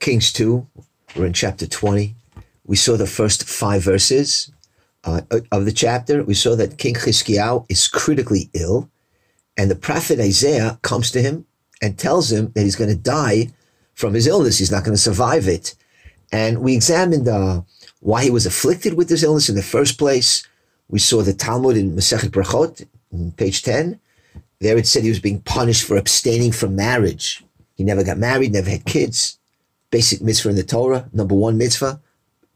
Kings 0.00 0.32
2, 0.32 0.66
we're 1.14 1.26
in 1.26 1.34
chapter 1.34 1.66
20. 1.66 2.14
We 2.64 2.76
saw 2.76 2.96
the 2.96 3.06
first 3.06 3.46
five 3.46 3.82
verses 3.82 4.50
uh, 5.04 5.20
of 5.52 5.66
the 5.66 5.72
chapter. 5.72 6.24
We 6.24 6.32
saw 6.32 6.56
that 6.56 6.78
King 6.78 6.94
Chizkiyahu 6.94 7.66
is 7.68 7.86
critically 7.86 8.48
ill, 8.54 8.88
and 9.58 9.70
the 9.70 9.76
prophet 9.76 10.18
Isaiah 10.18 10.78
comes 10.80 11.10
to 11.10 11.20
him 11.20 11.44
and 11.82 11.98
tells 11.98 12.32
him 12.32 12.50
that 12.52 12.62
he's 12.62 12.76
going 12.76 12.88
to 12.88 12.96
die 12.96 13.48
from 13.92 14.14
his 14.14 14.26
illness. 14.26 14.56
He's 14.56 14.70
not 14.70 14.84
going 14.84 14.96
to 14.96 15.02
survive 15.02 15.46
it. 15.46 15.74
And 16.32 16.62
we 16.62 16.74
examined 16.74 17.28
uh, 17.28 17.60
why 18.00 18.24
he 18.24 18.30
was 18.30 18.46
afflicted 18.46 18.94
with 18.94 19.10
this 19.10 19.22
illness 19.22 19.50
in 19.50 19.54
the 19.54 19.62
first 19.62 19.98
place. 19.98 20.46
We 20.88 20.98
saw 20.98 21.20
the 21.20 21.34
Talmud 21.34 21.76
in 21.76 21.94
Masechet 21.94 22.30
Brachot, 22.30 22.86
page 23.36 23.62
10. 23.62 24.00
There 24.60 24.78
it 24.78 24.86
said 24.86 25.02
he 25.02 25.10
was 25.10 25.20
being 25.20 25.42
punished 25.42 25.86
for 25.86 25.98
abstaining 25.98 26.52
from 26.52 26.74
marriage. 26.74 27.44
He 27.74 27.84
never 27.84 28.02
got 28.02 28.16
married, 28.16 28.52
never 28.52 28.70
had 28.70 28.86
kids. 28.86 29.36
Basic 29.90 30.20
mitzvah 30.20 30.50
in 30.50 30.56
the 30.56 30.62
Torah, 30.62 31.08
number 31.12 31.34
one 31.34 31.58
mitzvah, 31.58 32.00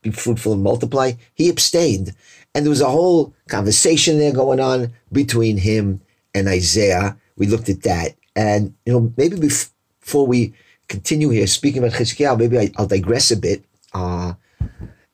be 0.03 0.11
fruitful 0.11 0.53
and 0.53 0.63
multiply. 0.63 1.13
He 1.35 1.49
abstained. 1.49 2.15
And 2.55 2.65
there 2.65 2.71
was 2.71 2.81
a 2.81 2.91
whole 2.91 3.35
conversation 3.49 4.19
there 4.19 4.33
going 4.33 4.61
on 4.61 4.93
between 5.11 5.57
him 5.57 6.01
and 6.35 6.47
Isaiah. 6.47 7.17
We 7.37 7.47
looked 7.47 7.69
at 7.69 7.83
that. 7.83 8.15
And, 8.37 8.75
you 8.87 8.93
know, 8.93 9.13
maybe 9.17 9.37
before 9.41 10.27
we 10.27 10.55
continue 10.89 11.31
here 11.31 11.47
speaking 11.47 11.83
about 11.83 11.99
Chizkiyahu, 11.99 12.39
maybe 12.39 12.59
I, 12.59 12.71
will 12.79 12.87
digress 12.87 13.31
a 13.31 13.37
bit 13.37 13.65
uh, 13.93 14.35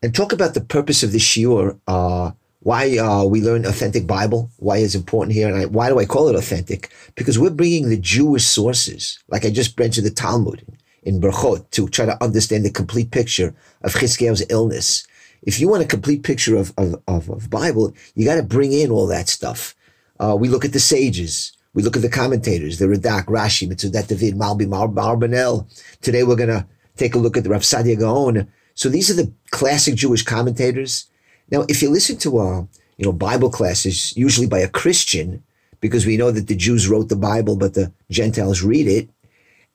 and 0.02 0.14
talk 0.14 0.32
about 0.32 0.54
the 0.54 0.60
purpose 0.60 1.02
of 1.02 1.12
this 1.12 1.22
shiur. 1.22 1.78
Uh, 1.86 2.32
why 2.62 2.98
uh, 2.98 3.24
we 3.24 3.40
learn 3.40 3.64
authentic 3.64 4.06
Bible, 4.06 4.50
why 4.58 4.78
it's 4.78 4.94
important 4.94 5.34
here, 5.34 5.48
and 5.48 5.56
I, 5.56 5.64
why 5.64 5.88
do 5.88 5.98
I 5.98 6.04
call 6.04 6.28
it 6.28 6.34
authentic? 6.34 6.90
Because 7.14 7.38
we're 7.38 7.48
bringing 7.48 7.88
the 7.88 7.96
Jewish 7.96 8.44
sources, 8.44 9.18
like 9.28 9.46
I 9.46 9.50
just 9.50 9.78
mentioned 9.78 10.06
the 10.06 10.10
Talmud 10.10 10.62
in 11.02 11.20
Brachot, 11.20 11.70
to 11.70 11.88
try 11.88 12.06
to 12.06 12.22
understand 12.22 12.64
the 12.64 12.70
complete 12.70 13.10
picture 13.10 13.54
of 13.82 13.94
Chizkiyahu's 13.94 14.44
illness. 14.48 15.06
If 15.42 15.58
you 15.58 15.68
want 15.68 15.82
a 15.82 15.86
complete 15.86 16.22
picture 16.22 16.56
of, 16.56 16.72
of, 16.76 17.02
of, 17.08 17.30
of 17.30 17.50
Bible, 17.50 17.94
you 18.14 18.26
got 18.26 18.36
to 18.36 18.42
bring 18.42 18.72
in 18.72 18.90
all 18.90 19.06
that 19.06 19.28
stuff. 19.28 19.74
Uh, 20.18 20.36
we 20.38 20.48
look 20.48 20.64
at 20.64 20.72
the 20.72 20.80
sages. 20.80 21.52
We 21.72 21.82
look 21.82 21.96
at 21.96 22.02
the 22.02 22.10
commentators, 22.10 22.78
the 22.78 22.86
Radak, 22.86 23.26
Rashi, 23.26 23.68
Metzudat 23.68 24.08
David, 24.08 24.34
Malbim, 24.34 24.68
Abarbanel. 24.68 25.66
Today 26.02 26.24
we're 26.24 26.36
going 26.36 26.50
to 26.50 26.66
take 26.96 27.14
a 27.14 27.18
look 27.18 27.36
at 27.36 27.44
the 27.44 27.50
Rav 27.50 27.62
Sadia 27.62 27.98
Gaon. 27.98 28.46
So 28.74 28.88
these 28.88 29.10
are 29.10 29.14
the 29.14 29.32
classic 29.50 29.94
Jewish 29.94 30.22
commentators 30.22 31.10
now, 31.50 31.64
if 31.68 31.82
you 31.82 31.90
listen 31.90 32.16
to 32.18 32.38
uh, 32.38 32.64
you 32.96 33.04
know 33.04 33.12
Bible 33.12 33.50
classes, 33.50 34.16
usually 34.16 34.46
by 34.46 34.60
a 34.60 34.68
Christian, 34.68 35.42
because 35.80 36.06
we 36.06 36.16
know 36.16 36.30
that 36.30 36.46
the 36.46 36.56
Jews 36.56 36.88
wrote 36.88 37.08
the 37.08 37.16
Bible, 37.16 37.56
but 37.56 37.74
the 37.74 37.92
Gentiles 38.10 38.62
read 38.62 38.86
it, 38.86 39.08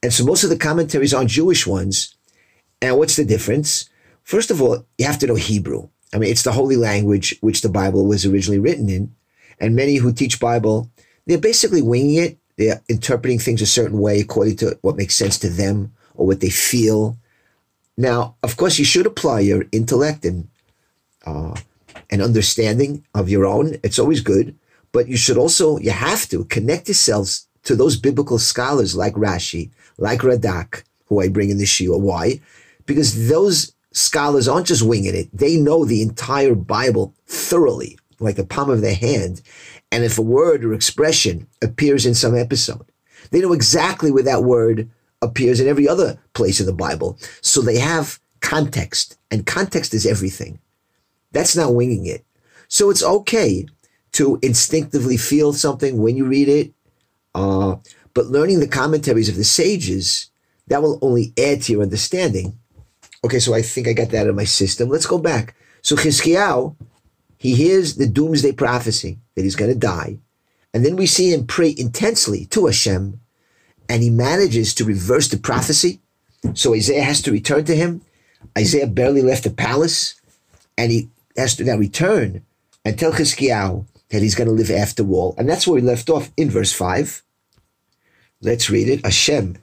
and 0.06 0.14
so 0.14 0.24
most 0.24 0.44
of 0.44 0.52
the 0.52 0.56
commentaries 0.56 1.16
aren't 1.16 1.32
Jewish 1.32 1.66
ones. 1.66 2.16
And 2.80 2.96
what's 3.00 3.16
the 3.16 3.26
difference? 3.26 3.90
First 4.22 4.52
of 4.52 4.62
all, 4.62 4.86
you 5.00 5.06
have 5.08 5.18
to 5.18 5.26
know 5.26 5.34
Hebrew. 5.34 5.90
I 6.14 6.20
mean, 6.20 6.30
it's 6.30 6.44
the 6.44 6.52
holy 6.52 6.76
language 6.76 7.36
which 7.42 7.64
the 7.64 7.70
Bible 7.70 8.06
was 8.06 8.24
originally 8.24 8.60
written 8.60 8.88
in, 8.88 9.16
and 9.60 9.76
many 9.76 9.96
who 9.96 10.14
teach 10.14 10.40
Bible, 10.40 10.92
they're 11.26 11.40
basically 11.40 11.82
winging 11.82 12.24
it. 12.24 12.38
They're 12.56 12.84
interpreting 12.88 13.40
things 13.40 13.64
a 13.64 13.66
certain 13.66 13.98
way 13.98 14.20
according 14.20 14.58
to 14.58 14.78
what 14.84 14.96
makes 14.96 15.16
sense 15.16 15.40
to 15.40 15.50
them 15.50 15.92
or 16.14 16.28
what 16.28 16.40
they 16.40 16.52
feel. 16.52 17.18
Now, 17.98 18.36
of 18.44 18.58
course, 18.58 18.78
you 18.78 18.86
should 18.86 19.08
apply 19.08 19.40
your 19.40 19.66
intellect 19.72 20.24
and 20.24 20.48
uh, 21.26 21.56
an 22.12 22.22
understanding 22.22 23.08
of 23.16 23.28
your 23.28 23.48
own. 23.48 23.78
It's 23.82 23.98
always 23.98 24.22
good, 24.22 24.56
but 24.92 25.08
you 25.08 25.18
should 25.18 25.40
also, 25.40 25.80
you 25.80 25.90
have 25.90 26.30
to 26.30 26.46
connect 26.46 26.90
yourselves 26.90 27.48
to 27.66 27.76
those 27.76 27.98
biblical 27.98 28.40
scholars 28.40 28.96
like 28.96 29.14
Rashi, 29.14 29.70
like 29.98 30.22
Radak, 30.22 30.84
who 31.06 31.22
I 31.22 31.28
bring 31.28 31.50
in 31.50 31.58
the 31.58 31.66
shiur. 31.66 32.00
Why? 32.00 32.40
Because 32.86 33.28
those 33.28 33.74
scholars 33.92 34.48
aren't 34.48 34.68
just 34.68 34.84
winging 34.84 35.16
it. 35.16 35.30
They 35.34 35.58
know 35.58 35.86
the 35.86 36.02
entire 36.02 36.56
Bible 36.56 37.14
thoroughly, 37.28 37.98
like 38.20 38.36
the 38.36 38.46
palm 38.46 38.70
of 38.70 38.82
their 38.82 38.96
hand. 38.96 39.42
And 39.92 40.04
if 40.04 40.18
a 40.18 40.24
word 40.24 40.64
or 40.66 40.74
expression 40.74 41.48
appears 41.62 42.06
in 42.06 42.16
some 42.16 42.36
episode, 42.36 42.86
they 43.32 43.42
know 43.42 43.54
exactly 43.54 44.12
where 44.12 44.24
that 44.24 44.44
word 44.44 44.90
appears 45.22 45.60
in 45.60 45.68
every 45.68 45.88
other 45.88 46.20
place 46.34 46.60
in 46.60 46.66
the 46.66 46.74
Bible. 46.74 47.18
So 47.42 47.62
they 47.62 47.80
have 47.80 48.20
context, 48.42 49.18
and 49.32 49.46
context 49.46 49.94
is 49.94 50.06
everything. 50.06 50.60
That's 51.32 51.56
not 51.56 51.74
winging 51.74 52.06
it. 52.06 52.26
So 52.68 52.90
it's 52.90 53.04
okay 53.04 53.66
to 54.14 54.40
instinctively 54.42 55.18
feel 55.18 55.52
something 55.54 56.02
when 56.02 56.16
you 56.16 56.26
read 56.26 56.48
it. 56.48 56.74
Uh, 57.36 57.76
but 58.16 58.28
learning 58.28 58.62
the 58.62 58.68
commentaries 58.68 59.30
of 59.30 59.36
the 59.36 59.44
sages, 59.44 60.32
that 60.68 60.82
will 60.82 60.98
only 61.02 61.34
add 61.38 61.62
to 61.64 61.74
your 61.74 61.84
understanding. 61.84 62.58
Okay, 63.24 63.40
so 63.40 63.54
I 63.54 63.62
think 63.62 63.88
I 63.88 63.94
got 63.94 64.10
that 64.10 64.28
in 64.28 64.36
my 64.36 64.46
system. 64.46 64.90
Let's 64.90 65.06
go 65.06 65.20
back. 65.20 65.56
So 65.82 65.96
Chizkiyahu, 65.96 66.76
he 67.38 67.54
hears 67.54 67.96
the 67.96 68.08
doomsday 68.08 68.54
prophecy 68.54 69.20
that 69.36 69.44
he's 69.44 69.56
going 69.56 69.72
to 69.72 69.78
die. 69.78 70.18
And 70.74 70.86
then 70.86 70.96
we 70.96 71.06
see 71.06 71.32
him 71.32 71.46
pray 71.46 71.76
intensely 71.78 72.46
to 72.48 72.66
Hashem. 72.66 73.20
And 73.88 74.02
he 74.02 74.10
manages 74.10 74.74
to 74.76 74.86
reverse 74.86 75.28
the 75.28 75.38
prophecy. 75.38 76.00
So 76.54 76.74
Isaiah 76.74 77.04
has 77.04 77.22
to 77.24 77.32
return 77.32 77.66
to 77.66 77.76
him. 77.76 78.02
Isaiah 78.58 78.88
barely 78.88 79.22
left 79.22 79.44
the 79.44 79.52
palace. 79.52 80.20
And 80.78 80.92
he 80.92 81.10
has 81.38 81.56
to 81.58 81.64
now 81.64 81.78
return 81.78 82.46
and 82.84 82.98
tell 82.98 83.12
Chizkiyahu 83.12 83.86
that 84.10 84.22
he's 84.22 84.36
going 84.36 84.48
to 84.48 84.54
live 84.54 84.72
after 84.72 85.04
all. 85.10 85.36
And 85.38 85.50
that's 85.50 85.68
where 85.68 85.76
we 85.76 85.82
left 85.82 86.10
off 86.10 86.32
in 86.38 86.50
verse 86.50 86.72
5. 86.72 87.24
Let's 88.46 88.70
read 88.70 88.88
it. 88.88 89.04
Hashem 89.04 89.58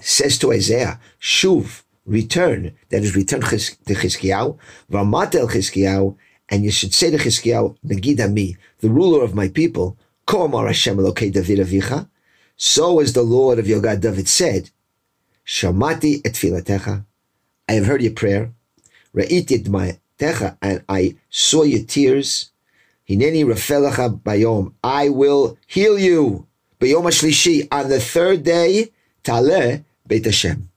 says 0.00 0.38
to 0.38 0.52
Isaiah, 0.52 0.98
Shuv, 1.20 1.82
return. 2.06 2.72
That 2.88 3.02
is, 3.02 3.14
return 3.14 3.42
to 3.42 3.46
Chizkiyahu. 3.46 4.56
Vamatel 4.90 5.50
Chizkiyahu. 5.50 6.16
And 6.48 6.64
you 6.64 6.70
should 6.70 6.94
say 6.94 7.10
to 7.10 7.18
Chizkiyahu, 7.18 7.76
Nagid 7.86 8.32
me, 8.32 8.56
the 8.80 8.88
ruler 8.88 9.22
of 9.22 9.34
my 9.34 9.48
people, 9.48 9.98
Koamar 10.26 10.66
Hashem 10.66 10.96
Elokei 10.96 11.30
David 11.30 11.58
Avicha. 11.58 12.08
So 12.56 13.00
as 13.00 13.12
the 13.12 13.22
Lord 13.22 13.58
of 13.58 13.68
your 13.68 13.82
God 13.82 14.00
David 14.00 14.28
said, 14.28 14.70
Shamati 15.46 16.22
et 16.24 16.32
filatecha. 16.32 17.04
I 17.68 17.72
have 17.72 17.84
heard 17.84 18.00
your 18.00 18.12
prayer. 18.12 18.50
Ra'iti 19.14 19.68
my 19.68 19.98
techa, 20.18 20.56
and 20.62 20.82
I 20.88 21.16
saw 21.28 21.64
your 21.64 21.84
tears. 21.84 22.50
Hineni 23.06 23.44
rafelecha 23.44 24.22
bayom. 24.22 24.72
I 24.82 25.10
will 25.10 25.58
heal 25.66 25.98
you. 25.98 26.46
Bayom 26.82 27.06
shlishi. 27.06 27.68
On 27.70 27.88
the 27.88 28.00
third 28.00 28.42
day, 28.42 28.90
taleh 29.22 29.84
beit 30.06 30.24
Hashem. 30.24 30.68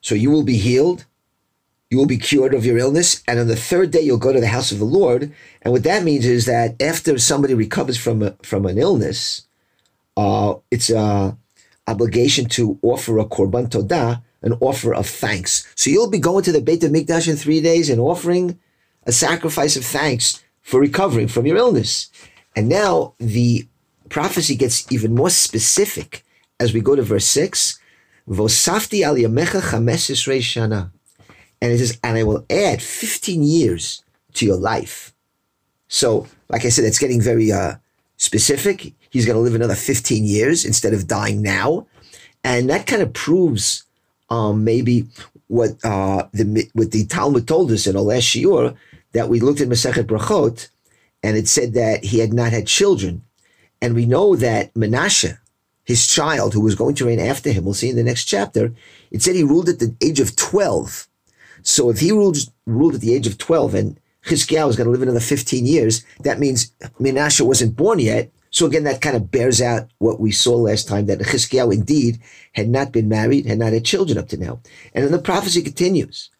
So 0.00 0.14
you 0.14 0.30
will 0.30 0.44
be 0.44 0.56
healed. 0.56 1.04
You 1.90 1.98
will 1.98 2.06
be 2.06 2.16
cured 2.16 2.54
of 2.54 2.64
your 2.64 2.78
illness. 2.78 3.22
And 3.28 3.38
on 3.38 3.48
the 3.48 3.56
third 3.56 3.90
day, 3.90 4.00
you'll 4.00 4.16
go 4.16 4.32
to 4.32 4.40
the 4.40 4.48
house 4.48 4.72
of 4.72 4.78
the 4.78 4.84
Lord. 4.84 5.32
And 5.60 5.72
what 5.72 5.84
that 5.84 6.04
means 6.04 6.24
is 6.24 6.46
that 6.46 6.80
after 6.80 7.18
somebody 7.18 7.52
recovers 7.52 7.98
from, 7.98 8.22
a, 8.22 8.30
from 8.42 8.64
an 8.64 8.78
illness, 8.78 9.42
uh, 10.16 10.54
it's 10.70 10.88
a 10.90 11.36
obligation 11.86 12.46
to 12.46 12.78
offer 12.82 13.18
a 13.18 13.24
korban 13.24 13.68
todah 13.68 14.22
an 14.42 14.52
offer 14.60 14.94
of 14.94 15.06
thanks. 15.06 15.66
So 15.74 15.90
you'll 15.90 16.10
be 16.10 16.18
going 16.18 16.44
to 16.44 16.52
the 16.52 16.60
Beit 16.60 16.80
HaMikdash 16.80 17.28
in 17.28 17.36
three 17.36 17.60
days 17.60 17.90
and 17.90 18.00
offering 18.00 18.58
a 19.04 19.12
sacrifice 19.12 19.76
of 19.76 19.84
thanks 19.84 20.42
for 20.62 20.80
recovering 20.80 21.28
from 21.28 21.46
your 21.46 21.56
illness. 21.56 22.10
And 22.54 22.68
now 22.68 23.14
the 23.18 23.66
prophecy 24.08 24.56
gets 24.56 24.90
even 24.92 25.14
more 25.14 25.30
specific 25.30 26.24
as 26.60 26.72
we 26.72 26.80
go 26.80 26.94
to 26.96 27.02
verse 27.02 27.26
6. 27.26 27.78
Vosafti 28.28 29.02
al 29.02 29.14
shana. 29.16 30.90
And 31.60 31.72
it 31.72 31.78
says, 31.78 31.98
and 32.04 32.16
I 32.16 32.22
will 32.22 32.44
add 32.50 32.82
15 32.82 33.42
years 33.42 34.02
to 34.34 34.46
your 34.46 34.56
life. 34.56 35.12
So, 35.88 36.26
like 36.48 36.64
I 36.64 36.68
said, 36.68 36.84
it's 36.84 36.98
getting 36.98 37.20
very 37.20 37.50
uh, 37.50 37.76
specific. 38.16 38.92
He's 39.10 39.26
going 39.26 39.36
to 39.36 39.40
live 39.40 39.54
another 39.54 39.74
15 39.74 40.24
years 40.24 40.64
instead 40.64 40.92
of 40.92 41.06
dying 41.06 41.42
now. 41.42 41.86
And 42.44 42.70
that 42.70 42.86
kind 42.86 43.02
of 43.02 43.12
proves 43.12 43.84
um, 44.30 44.64
maybe 44.64 45.06
what 45.48 45.82
uh, 45.84 46.28
the 46.32 46.68
what 46.74 46.92
the 46.92 47.06
Talmud 47.06 47.48
told 47.48 47.72
us 47.72 47.86
in 47.86 47.96
last 47.96 48.24
shiur 48.24 48.76
that 49.12 49.28
we 49.28 49.40
looked 49.40 49.60
at 49.60 49.68
Masechet 49.68 50.04
Brachot, 50.04 50.68
and 51.22 51.36
it 51.36 51.48
said 51.48 51.72
that 51.74 52.04
he 52.04 52.18
had 52.18 52.32
not 52.32 52.52
had 52.52 52.66
children, 52.66 53.22
and 53.80 53.94
we 53.94 54.06
know 54.06 54.36
that 54.36 54.74
Menashe, 54.74 55.38
his 55.84 56.06
child, 56.06 56.52
who 56.52 56.60
was 56.60 56.74
going 56.74 56.94
to 56.96 57.06
reign 57.06 57.20
after 57.20 57.50
him, 57.50 57.64
we'll 57.64 57.74
see 57.74 57.90
in 57.90 57.96
the 57.96 58.02
next 58.02 58.24
chapter, 58.24 58.72
it 59.10 59.22
said 59.22 59.34
he 59.34 59.42
ruled 59.42 59.68
at 59.68 59.78
the 59.78 59.94
age 60.00 60.20
of 60.20 60.36
twelve. 60.36 61.08
So 61.62 61.90
if 61.90 62.00
he 62.00 62.12
ruled 62.12 62.38
ruled 62.66 62.94
at 62.94 63.00
the 63.00 63.14
age 63.14 63.26
of 63.26 63.38
twelve, 63.38 63.74
and 63.74 63.98
Chizkiyahu 64.24 64.66
was 64.66 64.76
going 64.76 64.86
to 64.86 64.90
live 64.90 65.02
another 65.02 65.20
fifteen 65.20 65.66
years, 65.66 66.04
that 66.20 66.38
means 66.38 66.72
Menashe 67.00 67.40
wasn't 67.40 67.76
born 67.76 67.98
yet. 67.98 68.30
So 68.50 68.64
again, 68.66 68.84
that 68.84 69.00
kind 69.02 69.14
of 69.14 69.30
bears 69.30 69.60
out 69.60 69.90
what 69.98 70.20
we 70.20 70.32
saw 70.32 70.56
last 70.56 70.88
time 70.88 71.06
that 71.06 71.18
Chizkiyahu 71.18 71.72
indeed 71.74 72.18
had 72.52 72.68
not 72.68 72.92
been 72.92 73.08
married, 73.08 73.46
had 73.46 73.58
not 73.58 73.72
had 73.74 73.84
children 73.84 74.18
up 74.18 74.28
to 74.28 74.36
now. 74.38 74.60
And 74.94 75.04
then 75.04 75.12
the 75.12 75.18
prophecy 75.18 75.60
continues. 75.62 76.30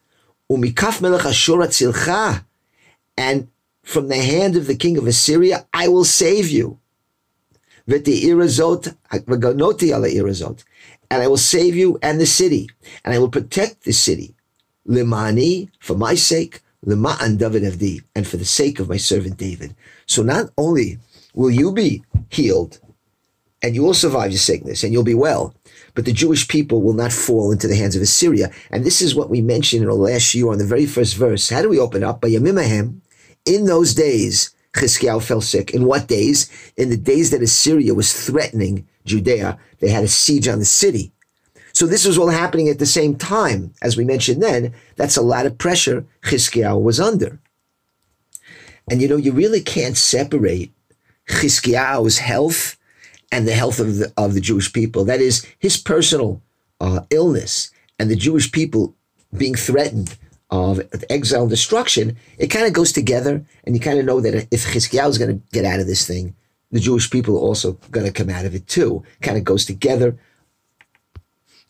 And 3.17 3.47
from 3.83 4.07
the 4.07 4.17
hand 4.17 4.55
of 4.55 4.65
the 4.67 4.75
king 4.75 4.97
of 4.97 5.05
Assyria, 5.05 5.67
I 5.71 5.87
will 5.87 6.05
save 6.05 6.49
you. 6.49 6.79
And 11.11 11.23
I 11.23 11.27
will 11.27 11.37
save 11.37 11.75
you 11.75 11.99
and 12.03 12.19
the 12.19 12.25
city, 12.25 12.69
and 13.03 13.13
I 13.13 13.19
will 13.19 13.29
protect 13.29 13.83
the 13.83 13.93
city. 13.93 14.35
Limani, 14.87 15.69
for 15.79 15.95
my 15.95 16.15
sake, 16.15 16.61
Lima'an 16.85 17.37
David 17.37 18.03
and 18.15 18.27
for 18.27 18.37
the 18.37 18.45
sake 18.45 18.79
of 18.79 18.89
my 18.89 18.97
servant 18.97 19.37
David. 19.37 19.75
So 20.05 20.23
not 20.23 20.49
only 20.57 20.99
will 21.33 21.51
you 21.51 21.71
be 21.73 22.03
healed, 22.29 22.79
and 23.61 23.75
you 23.75 23.83
will 23.83 23.93
survive 23.93 24.31
your 24.31 24.39
sickness, 24.39 24.83
and 24.83 24.93
you'll 24.93 25.03
be 25.03 25.13
well, 25.13 25.53
but 25.93 26.05
the 26.05 26.13
Jewish 26.13 26.47
people 26.47 26.81
will 26.81 26.93
not 26.93 27.11
fall 27.11 27.51
into 27.51 27.67
the 27.67 27.75
hands 27.75 27.95
of 27.95 28.01
Assyria. 28.01 28.49
And 28.71 28.85
this 28.85 29.01
is 29.01 29.15
what 29.15 29.29
we 29.29 29.41
mentioned 29.41 29.81
in 29.81 29.89
the 29.89 29.95
last 29.95 30.21
shiur 30.21 30.51
on 30.51 30.59
the 30.59 30.65
very 30.65 30.85
first 30.85 31.17
verse. 31.17 31.49
How 31.49 31.61
do 31.61 31.69
we 31.69 31.79
open 31.79 32.03
up? 32.03 32.21
By 32.21 32.29
Yamimahem, 32.29 33.01
in 33.45 33.65
those 33.65 33.93
days, 33.93 34.55
Chizkiah 34.75 35.21
fell 35.21 35.41
sick. 35.41 35.71
In 35.71 35.85
what 35.85 36.07
days? 36.07 36.49
In 36.77 36.89
the 36.89 36.97
days 36.97 37.31
that 37.31 37.41
Assyria 37.41 37.93
was 37.93 38.13
threatening 38.13 38.87
Judea, 39.05 39.57
they 39.79 39.89
had 39.89 40.03
a 40.03 40.07
siege 40.07 40.47
on 40.47 40.59
the 40.59 40.65
city. 40.65 41.11
So 41.73 41.85
this 41.85 42.05
was 42.05 42.17
all 42.17 42.29
happening 42.29 42.67
at 42.69 42.79
the 42.79 42.85
same 42.85 43.15
time. 43.15 43.73
As 43.81 43.95
we 43.95 44.03
mentioned 44.03 44.43
then, 44.43 44.73
that's 44.95 45.17
a 45.17 45.21
lot 45.21 45.45
of 45.45 45.57
pressure 45.57 46.05
Chizkiah 46.23 46.81
was 46.81 46.99
under. 46.99 47.39
And 48.89 49.01
you 49.01 49.07
know, 49.07 49.17
you 49.17 49.31
really 49.31 49.61
can't 49.61 49.97
separate 49.97 50.73
Chizkiah's 51.29 52.17
health 52.17 52.77
and 53.31 53.47
the 53.47 53.53
health 53.53 53.79
of 53.79 53.97
the, 53.97 54.11
of 54.17 54.33
the 54.33 54.41
Jewish 54.41 54.73
people. 54.73 55.05
That 55.05 55.21
is, 55.21 55.45
his 55.59 55.77
personal 55.77 56.41
uh, 56.81 57.01
illness 57.11 57.71
and 57.99 58.09
the 58.09 58.15
Jewish 58.15 58.51
people 58.51 58.95
being 59.37 59.55
threatened 59.55 60.17
of 60.51 60.81
exile 61.09 61.41
and 61.41 61.49
destruction, 61.49 62.17
it 62.37 62.47
kind 62.47 62.65
of 62.65 62.73
goes 62.73 62.91
together. 62.91 63.43
And 63.63 63.75
you 63.75 63.81
kind 63.81 63.99
of 63.99 64.05
know 64.05 64.19
that 64.21 64.47
if 64.51 64.65
Chizkiah 64.65 65.09
is 65.09 65.17
going 65.17 65.39
to 65.39 65.43
get 65.51 65.65
out 65.65 65.79
of 65.79 65.87
this 65.87 66.07
thing, 66.07 66.35
the 66.71 66.79
Jewish 66.79 67.09
people 67.09 67.35
are 67.35 67.41
also 67.41 67.73
going 67.91 68.05
to 68.05 68.11
come 68.11 68.29
out 68.29 68.45
of 68.45 68.55
it 68.55 68.67
too. 68.67 69.03
Kind 69.21 69.37
of 69.37 69.43
goes 69.43 69.65
together. 69.65 70.17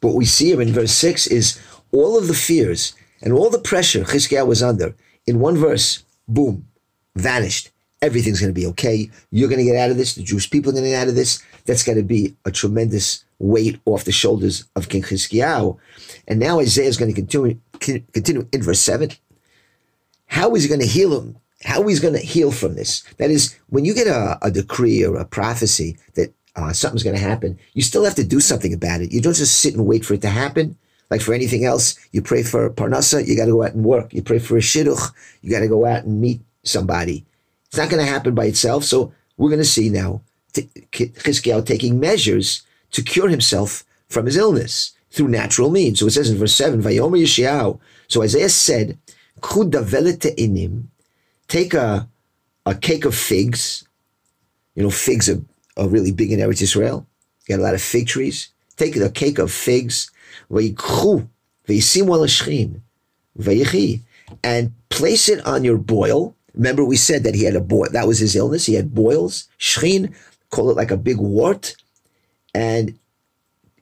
What 0.02 0.16
we 0.16 0.26
see 0.26 0.48
here 0.48 0.62
in 0.62 0.72
verse 0.72 0.94
6 0.94 1.28
is 1.28 1.60
all 1.92 2.18
of 2.18 2.28
the 2.28 2.34
fears 2.34 2.94
and 3.22 3.34
all 3.34 3.50
the 3.50 3.60
pressure 3.60 4.04
Chizkiah 4.04 4.48
was 4.48 4.64
under 4.64 4.96
in 5.26 5.40
one 5.40 5.58
verse, 5.58 6.04
boom, 6.28 6.66
vanished. 7.16 7.72
Everything's 8.02 8.40
going 8.40 8.54
to 8.54 8.60
be 8.60 8.68
okay. 8.68 9.10
You're 9.30 9.50
going 9.50 9.60
to 9.60 9.66
get 9.66 9.76
out 9.76 9.92
of 9.92 9.98
this. 9.98 10.16
The 10.16 10.24
Jewish 10.24 10.50
people 10.50 10.70
are 10.70 10.74
going 10.74 10.86
to 10.86 10.92
get 10.92 11.02
out 11.02 11.10
of 11.10 11.16
this. 11.16 11.44
That's 11.66 11.84
going 11.84 11.98
to 11.98 12.04
be 12.04 12.34
a 12.46 12.52
tremendous 12.52 13.26
weight 13.40 13.80
off 13.86 14.06
the 14.06 14.14
shoulders 14.14 14.64
of 14.76 14.88
King 14.88 15.04
Chizkiah. 15.04 15.78
And 16.28 16.40
now 16.40 16.60
Isaiah 16.60 16.88
is 16.88 16.98
going 16.98 17.12
to 17.12 17.16
continue, 17.16 17.60
continue 17.80 18.48
in 18.52 18.62
verse 18.62 18.80
7. 18.80 19.12
How 20.28 20.54
is 20.56 20.64
he 20.64 20.70
going 20.70 20.82
to 20.82 20.88
heal 20.88 21.20
him? 21.20 21.38
How 21.64 21.86
he's 21.88 22.00
going 22.00 22.14
to 22.14 22.20
heal 22.20 22.52
from 22.52 22.76
this? 22.76 23.04
That 23.18 23.32
is, 23.32 23.58
when 23.68 23.84
you 23.84 23.94
get 23.94 24.08
a, 24.08 24.38
a 24.42 24.52
decree 24.52 25.04
or 25.04 25.18
a 25.18 25.26
prophecy 25.26 25.98
that 26.14 26.34
uh, 26.56 26.72
something's 26.72 27.04
going 27.04 27.16
to 27.16 27.22
happen, 27.22 27.60
you 27.74 27.82
still 27.82 28.06
have 28.06 28.16
to 28.16 28.24
do 28.24 28.40
something 28.40 28.74
about 28.74 29.02
it. 29.02 29.12
You 29.12 29.22
don't 29.22 29.34
just 29.34 29.60
sit 29.60 29.76
and 29.76 29.86
wait 29.86 30.06
for 30.06 30.14
it 30.14 30.22
to 30.22 30.30
happen. 30.30 30.78
Like 31.10 31.22
for 31.22 31.34
anything 31.34 31.66
else, 31.66 31.98
you 32.12 32.22
pray 32.22 32.44
for 32.44 32.70
parnasa, 32.70 33.28
you 33.28 33.36
got 33.36 33.46
to 33.46 33.52
go 33.52 33.64
out 33.64 33.74
and 33.74 33.84
work. 33.84 34.14
You 34.14 34.22
pray 34.22 34.40
for 34.40 34.58
a 34.58 34.62
shidduch, 34.62 35.12
you 35.42 35.50
got 35.50 35.62
to 35.62 35.68
go 35.68 35.86
out 35.86 36.04
and 36.04 36.22
meet 36.22 36.42
somebody. 36.64 37.26
It's 37.66 37.78
not 37.78 37.90
going 37.90 38.04
to 38.04 38.12
happen 38.12 38.36
by 38.36 38.46
itself. 38.46 38.84
So 38.84 39.12
we're 39.38 39.50
going 39.50 39.60
to 39.62 39.66
see 39.66 39.90
now 39.90 40.22
Chizkiah 40.54 41.66
taking 41.66 42.00
measures 42.00 42.64
to 42.92 43.02
cure 43.02 43.30
himself 43.30 43.84
from 44.08 44.26
his 44.26 44.38
illness 44.38 44.92
through 45.12 45.28
natural 45.28 45.70
means. 45.70 46.00
So 46.00 46.08
it 46.08 46.12
says 46.12 46.30
in 46.30 46.38
verse 46.38 46.56
7, 46.56 46.82
Vayomer 46.82 47.22
Yeshayahu. 47.22 47.80
So 48.08 48.22
Isaiah 48.24 48.50
said, 48.50 48.98
inim, 49.42 50.84
take 51.48 51.74
a, 51.74 52.08
a 52.66 52.76
cake 52.76 53.06
of 53.06 53.16
figs. 53.16 53.86
You 54.76 54.84
know, 54.84 54.90
figs 54.90 55.30
are, 55.30 55.42
are 55.78 55.88
really 55.88 56.12
big 56.12 56.32
in 56.32 56.40
Eretz 56.40 56.62
Israel. 56.62 57.08
You 57.48 57.56
got 57.56 57.62
a 57.62 57.66
lot 57.66 57.74
of 57.74 57.82
fig 57.82 58.08
trees. 58.08 58.50
Take 58.78 58.96
a 58.96 59.10
cake 59.10 59.40
of 59.40 59.52
figs, 59.52 60.12
and 64.44 64.74
place 64.90 65.30
it 65.30 65.46
on 65.46 65.64
your 65.64 65.78
boil. 65.78 66.36
Remember, 66.54 66.84
we 66.84 66.96
said 66.96 67.24
that 67.24 67.36
he 67.36 67.44
had 67.44 67.56
a 67.56 67.62
boil. 67.62 67.90
That 67.92 68.08
was 68.08 68.20
his 68.20 68.36
illness. 68.36 68.66
He 68.66 68.74
had 68.76 68.94
boils. 68.94 69.48
Shchin, 69.60 70.14
call 70.50 70.70
it 70.70 70.78
like 70.78 70.92
a 70.92 70.98
big 70.98 71.18
wart. 71.18 71.76
And 72.54 72.98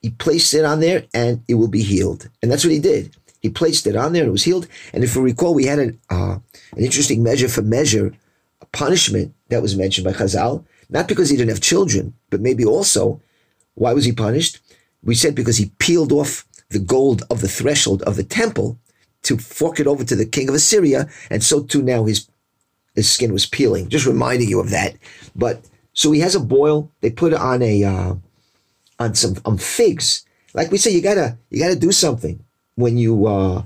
he 0.02 0.10
placed 0.10 0.54
it 0.54 0.64
on 0.64 0.80
there 0.80 1.04
and 1.14 1.42
it 1.48 1.54
will 1.54 1.68
be 1.68 1.82
healed. 1.82 2.28
And 2.42 2.50
that's 2.50 2.64
what 2.64 2.72
he 2.72 2.80
did. 2.80 3.14
He 3.40 3.48
placed 3.48 3.86
it 3.86 3.96
on 3.96 4.12
there 4.12 4.22
and 4.22 4.28
it 4.28 4.32
was 4.32 4.44
healed. 4.44 4.66
And 4.92 5.04
if 5.04 5.14
you 5.14 5.22
recall, 5.22 5.54
we 5.54 5.66
had 5.66 5.78
an, 5.78 6.00
uh, 6.10 6.38
an 6.76 6.84
interesting 6.84 7.22
measure 7.22 7.48
for 7.48 7.62
measure, 7.62 8.12
a 8.60 8.66
punishment 8.66 9.34
that 9.48 9.62
was 9.62 9.76
mentioned 9.76 10.04
by 10.04 10.12
Chazal, 10.12 10.64
not 10.90 11.08
because 11.08 11.30
he 11.30 11.36
didn't 11.36 11.50
have 11.50 11.60
children, 11.60 12.14
but 12.30 12.40
maybe 12.40 12.64
also, 12.64 13.20
why 13.74 13.92
was 13.92 14.04
he 14.04 14.12
punished? 14.12 14.60
We 15.02 15.14
said 15.14 15.34
because 15.34 15.56
he 15.56 15.72
peeled 15.78 16.12
off 16.12 16.46
the 16.70 16.78
gold 16.78 17.22
of 17.30 17.40
the 17.40 17.48
threshold 17.48 18.02
of 18.02 18.16
the 18.16 18.24
temple 18.24 18.78
to 19.22 19.38
fork 19.38 19.80
it 19.80 19.86
over 19.86 20.04
to 20.04 20.16
the 20.16 20.26
king 20.26 20.48
of 20.48 20.54
Assyria, 20.54 21.08
and 21.30 21.42
so 21.42 21.62
too 21.62 21.82
now 21.82 22.04
his 22.04 22.28
his 22.94 23.10
skin 23.10 23.32
was 23.32 23.46
peeling. 23.46 23.88
Just 23.88 24.06
reminding 24.06 24.48
you 24.48 24.60
of 24.60 24.70
that. 24.70 24.96
But 25.36 25.64
so 25.92 26.10
he 26.12 26.20
has 26.20 26.34
a 26.34 26.40
boil. 26.40 26.90
They 27.00 27.10
put 27.10 27.32
it 27.32 27.38
on 27.38 27.62
a 27.62 27.84
uh, 27.84 28.14
on 28.98 29.14
some 29.14 29.36
on 29.44 29.58
figs. 29.58 30.24
Like 30.54 30.70
we 30.70 30.78
say, 30.78 30.90
you 30.90 31.02
gotta 31.02 31.38
you 31.50 31.60
gotta 31.60 31.76
do 31.76 31.92
something 31.92 32.44
when 32.74 32.98
you 32.98 33.26
uh, 33.26 33.62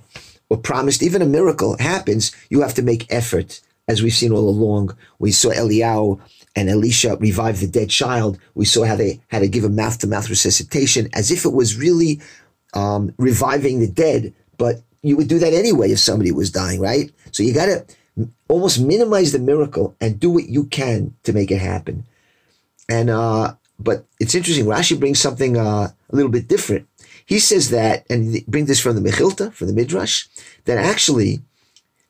were 0.49 0.57
promised. 0.57 1.03
Even 1.03 1.23
a 1.23 1.27
miracle 1.27 1.77
happens, 1.79 2.35
you 2.51 2.61
have 2.61 2.75
to 2.75 2.83
make 2.83 3.13
effort. 3.13 3.61
As 3.89 4.01
we've 4.01 4.13
seen 4.13 4.33
all 4.33 4.49
along, 4.49 4.97
we 5.19 5.33
saw 5.33 5.51
Eliyahu 5.51 6.21
and 6.55 6.69
Elisha 6.69 7.17
revive 7.17 7.61
the 7.61 7.67
dead 7.67 7.91
child. 7.91 8.39
We 8.55 8.65
saw 8.65 8.85
how 8.85 8.97
they 8.97 9.21
had 9.29 9.41
to 9.41 9.49
give 9.49 9.65
a 9.65 9.69
mouth 9.69 9.99
to 9.99 10.07
mouth 10.07 10.31
resuscitation 10.31 11.09
as 11.13 11.31
if 11.31 11.45
it 11.45 11.53
was 11.53 11.77
really 11.77 12.21
um, 12.75 13.13
reviving 13.19 13.81
the 13.81 13.89
dead. 13.89 14.33
But 14.57 14.83
you 15.03 15.17
would 15.17 15.29
do 15.29 15.41
that 15.41 15.53
anyway 15.53 15.91
if 15.91 15.99
somebody 15.99 16.31
was 16.31 16.51
dying, 16.51 16.81
right? 16.81 17.11
So 17.33 17.43
you 17.43 17.53
got 17.53 17.67
to 17.67 17.85
almost 18.49 18.81
minimize 18.81 19.33
the 19.33 19.39
miracle 19.39 19.97
and 20.01 20.21
do 20.21 20.31
what 20.31 20.49
you 20.49 20.65
can 20.65 21.15
to 21.25 21.33
make 21.33 21.51
it 21.51 21.59
happen. 21.59 22.05
And 22.89 23.11
uh, 23.11 23.55
but 23.83 24.05
it's 24.21 24.35
interesting. 24.35 24.67
Rashi 24.67 24.99
brings 24.99 25.21
something 25.21 25.57
uh, 25.57 25.89
a 26.11 26.17
little 26.17 26.31
bit 26.31 26.49
different. 26.49 26.89
He 27.27 27.39
says 27.39 27.71
that, 27.71 28.05
and 28.11 28.35
he 28.35 28.45
brings 28.49 28.69
this 28.69 28.81
from 28.81 28.97
the 28.97 29.11
Mechilta, 29.11 29.53
from 29.53 29.69
the 29.69 29.73
Midrash, 29.73 30.27
that 30.65 30.79
actually 30.79 31.41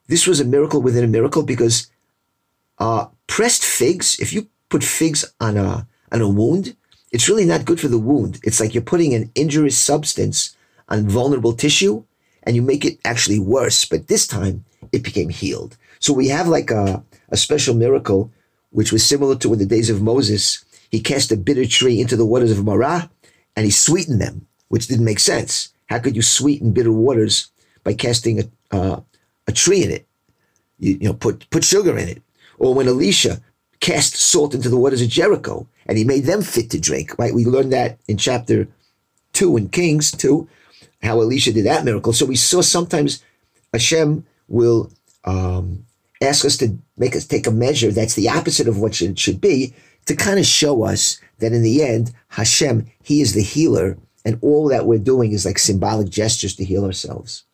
this 0.08 0.26
was 0.26 0.40
a 0.40 0.44
miracle 0.44 0.82
within 0.82 1.04
a 1.04 1.08
miracle 1.08 1.42
because 1.42 1.90
uh, 2.78 3.06
pressed 3.26 3.64
figs, 3.64 4.19
if 4.20 4.32
you 4.32 4.48
put 4.69 4.82
figs 4.82 5.24
on 5.40 5.56
a 5.56 5.86
on 6.10 6.20
a 6.20 6.28
wound, 6.28 6.76
it's 7.12 7.28
really 7.28 7.44
not 7.44 7.64
good 7.64 7.80
for 7.80 7.88
the 7.88 7.98
wound. 7.98 8.40
It's 8.42 8.60
like 8.60 8.74
you're 8.74 8.82
putting 8.82 9.14
an 9.14 9.30
injurious 9.34 9.78
substance 9.78 10.56
on 10.88 11.08
vulnerable 11.08 11.52
tissue, 11.52 12.04
and 12.42 12.56
you 12.56 12.62
make 12.62 12.84
it 12.84 12.98
actually 13.05 13.38
worse. 13.38 13.84
But 13.84 14.08
this 14.08 14.26
time, 14.26 14.64
it 14.93 15.02
became 15.02 15.29
healed. 15.29 15.76
So 16.00 16.12
we 16.12 16.29
have 16.29 16.48
like 16.48 16.70
a, 16.70 17.05
a 17.29 17.36
special 17.36 17.74
miracle, 17.74 18.31
which 18.70 18.93
was 18.93 19.05
similar 19.05 19.36
to 19.36 19.52
in 19.52 19.58
the 19.58 19.67
days 19.67 19.91
of 19.91 20.02
Moses. 20.02 20.64
He 20.93 21.01
cast 21.01 21.32
a 21.32 21.37
bitter 21.39 21.67
tree 21.67 22.01
into 22.01 22.17
the 22.17 22.27
waters 22.27 22.53
of 22.53 22.65
Marah, 22.65 23.11
and 23.56 23.65
he 23.65 23.70
sweetened 23.70 24.20
them, 24.20 24.46
which 24.69 24.87
didn't 24.87 25.06
make 25.06 25.19
sense. 25.19 25.70
How 25.87 25.99
could 25.99 26.15
you 26.15 26.22
sweeten 26.22 26.72
bitter 26.72 26.93
waters 26.93 27.51
by 27.82 27.94
casting 27.94 28.41
a, 28.41 28.44
uh, 28.70 29.01
a 29.46 29.53
tree 29.53 29.82
in 29.82 29.91
it? 29.91 30.06
You, 30.79 30.93
you 31.01 31.08
know, 31.08 31.15
put 31.15 31.49
put 31.51 31.65
sugar 31.65 31.96
in 31.99 32.08
it. 32.08 32.22
Or 32.58 32.75
when 32.75 32.89
Elisha 32.89 33.41
cast 33.81 34.15
salt 34.17 34.55
into 34.55 34.69
the 34.69 34.77
waters 34.77 35.03
of 35.03 35.08
Jericho, 35.08 35.67
and 35.87 35.96
he 35.99 36.05
made 36.05 36.25
them 36.25 36.43
fit 36.43 36.70
to 36.70 36.79
drink. 36.79 37.19
Right? 37.19 37.34
We 37.34 37.46
learned 37.46 37.72
that 37.72 37.99
in 38.06 38.19
chapter 38.19 38.69
two 39.32 39.56
in 39.56 39.70
Kings 39.70 40.11
two, 40.11 40.46
how 41.03 41.20
Elisha 41.20 41.53
did 41.53 41.67
that 41.67 41.84
miracle. 41.84 42.13
So 42.13 42.27
we 42.27 42.37
saw 42.37 42.61
sometimes 42.61 43.25
Hashem 43.72 44.27
will 44.46 44.93
um, 45.25 45.87
ask 46.20 46.44
us 46.44 46.58
to 46.58 46.77
make 46.99 47.17
us 47.17 47.27
take 47.27 47.46
a 47.46 47.51
measure 47.51 47.91
that's 47.91 48.15
the 48.15 48.29
opposite 48.29 48.69
of 48.69 48.79
what 48.79 49.01
it 49.01 49.19
should 49.19 49.41
be 49.41 49.75
to 50.06 50.17
kind 50.17 50.39
of 50.39 50.47
show 50.47 50.85
us 50.85 51.21
that 51.39 51.53
in 51.53 51.63
the 51.63 51.82
end, 51.82 52.13
Hashem, 52.29 52.87
He 53.03 53.21
is 53.21 53.35
the 53.35 53.43
healer, 53.43 53.99
and 54.25 54.39
all 54.41 54.69
that 54.69 54.87
we're 54.87 54.99
doing 54.99 55.32
is 55.32 55.44
like 55.44 55.59
symbolic 55.59 56.09
gestures 56.09 56.55
to 56.56 56.65
heal 56.65 56.85
ourselves. 56.85 57.44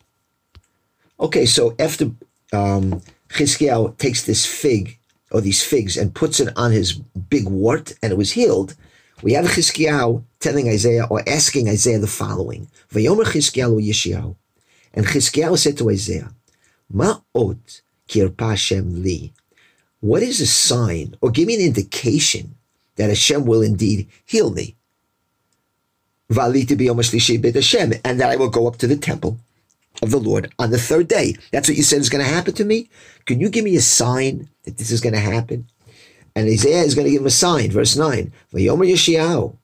Okay, 1.19 1.45
so 1.45 1.75
after 1.79 2.11
um, 2.53 3.01
takes 3.29 4.23
this 4.23 4.45
fig 4.45 4.97
or 5.31 5.41
these 5.41 5.63
figs 5.63 5.97
and 5.97 6.15
puts 6.15 6.39
it 6.39 6.49
on 6.55 6.71
his 6.71 6.93
big 6.93 7.47
wart 7.47 7.93
and 8.01 8.11
it 8.11 8.17
was 8.17 8.31
healed, 8.31 8.75
we 9.21 9.33
have 9.33 9.45
Chizkiah 9.45 10.23
telling 10.39 10.69
Isaiah 10.69 11.05
or 11.09 11.27
asking 11.27 11.67
Isaiah 11.67 11.99
the 11.99 12.07
following: 12.07 12.69
"Vayomer 12.91 13.25
Chizkiah 13.25 13.69
Yeshayahu," 13.89 14.35
and 14.93 15.05
Chizkiah 15.05 15.57
said 15.57 15.77
to 15.77 15.89
Isaiah, 15.89 16.31
"Ma'ot 16.93 17.81
kirpa 18.07 18.51
Hashem 18.51 19.03
li." 19.03 19.33
What 20.01 20.23
is 20.23 20.39
a 20.39 20.47
sign, 20.47 21.15
or 21.21 21.29
give 21.29 21.47
me 21.47 21.55
an 21.55 21.61
indication 21.61 22.55
that 22.95 23.09
Hashem 23.09 23.45
will 23.45 23.61
indeed 23.61 24.07
heal 24.25 24.51
me? 24.51 24.75
And 26.29 26.37
that 26.37 28.29
I 28.29 28.35
will 28.35 28.49
go 28.49 28.67
up 28.67 28.77
to 28.77 28.87
the 28.87 28.95
temple 28.95 29.37
of 30.01 30.11
the 30.11 30.19
Lord 30.19 30.53
on 30.59 30.69
the 30.71 30.77
third 30.77 31.07
day. 31.07 31.35
That's 31.51 31.67
what 31.67 31.77
you 31.77 31.83
said 31.83 31.99
is 31.99 32.09
going 32.09 32.23
to 32.23 32.31
happen 32.31 32.53
to 32.53 32.63
me. 32.63 32.89
Can 33.25 33.39
you 33.39 33.49
give 33.49 33.65
me 33.65 33.75
a 33.75 33.81
sign 33.81 34.47
that 34.63 34.77
this 34.77 34.91
is 34.91 35.01
going 35.01 35.15
to 35.15 35.19
happen? 35.19 35.67
And 36.35 36.47
Isaiah 36.47 36.83
is 36.83 36.95
going 36.95 37.05
to 37.05 37.11
give 37.11 37.21
him 37.21 37.27
a 37.27 37.31
sign. 37.31 37.71
Verse 37.71 37.95
9. 37.97 38.31
Vayomer 38.53 38.87
Yeshayahu. 38.89 39.55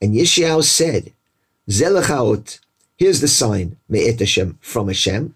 And 0.00 0.14
Yeshayahu 0.14 0.64
said. 0.64 1.12
Here's 2.96 3.20
the 3.20 3.28
sign, 3.28 3.76
from 4.60 4.88
Hashem. 4.88 5.34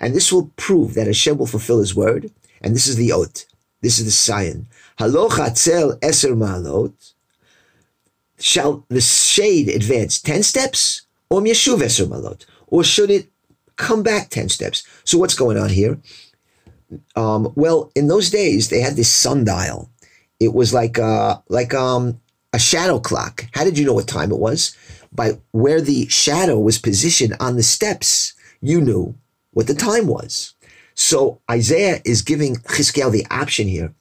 And 0.00 0.14
this 0.14 0.32
will 0.32 0.50
prove 0.56 0.94
that 0.94 1.06
Hashem 1.06 1.38
will 1.38 1.46
fulfill 1.46 1.78
His 1.78 1.94
word. 1.94 2.32
And 2.62 2.74
this 2.74 2.88
is 2.88 2.96
the 2.96 3.12
ot. 3.12 3.44
This 3.82 3.98
is 3.98 4.06
the 4.06 4.10
sign. 4.10 4.66
Eser. 4.98 6.92
Shall 8.38 8.84
the 8.88 9.00
shade 9.00 9.68
advance 9.68 10.20
10 10.20 10.42
steps? 10.42 11.02
Or 11.28 11.40
yeshuv 11.42 11.78
eser 11.78 12.06
ma'alot? 12.06 12.46
Or 12.66 12.82
should 12.82 13.10
it 13.10 13.28
come 13.76 14.02
back 14.02 14.30
10 14.30 14.48
steps? 14.48 14.82
So 15.04 15.18
what's 15.18 15.34
going 15.34 15.58
on 15.58 15.68
here? 15.68 16.00
Um, 17.14 17.52
well, 17.54 17.92
in 17.94 18.08
those 18.08 18.30
days, 18.30 18.68
they 18.68 18.80
had 18.80 18.96
this 18.96 19.10
sundial. 19.10 19.90
It 20.40 20.54
was 20.54 20.74
like 20.74 20.98
uh, 20.98 21.38
like 21.48 21.74
um, 21.74 22.20
a 22.52 22.58
shadow 22.58 22.98
clock. 22.98 23.46
How 23.52 23.62
did 23.62 23.78
you 23.78 23.84
know 23.86 23.92
what 23.92 24.08
time 24.08 24.32
it 24.32 24.38
was? 24.38 24.76
By 25.12 25.38
where 25.52 25.80
the 25.80 26.08
shadow 26.08 26.58
was 26.58 26.78
positioned 26.78 27.36
on 27.38 27.56
the 27.56 27.62
steps, 27.62 28.32
you 28.60 28.80
knew 28.80 29.14
what 29.52 29.66
the 29.66 29.74
time 29.74 30.06
was. 30.06 30.54
So 30.94 31.40
Isaiah 31.50 32.00
is 32.04 32.22
giving 32.22 32.56
Chizkiah 32.56 33.10
the 33.10 33.26
option 33.30 33.68
here. 33.68 33.94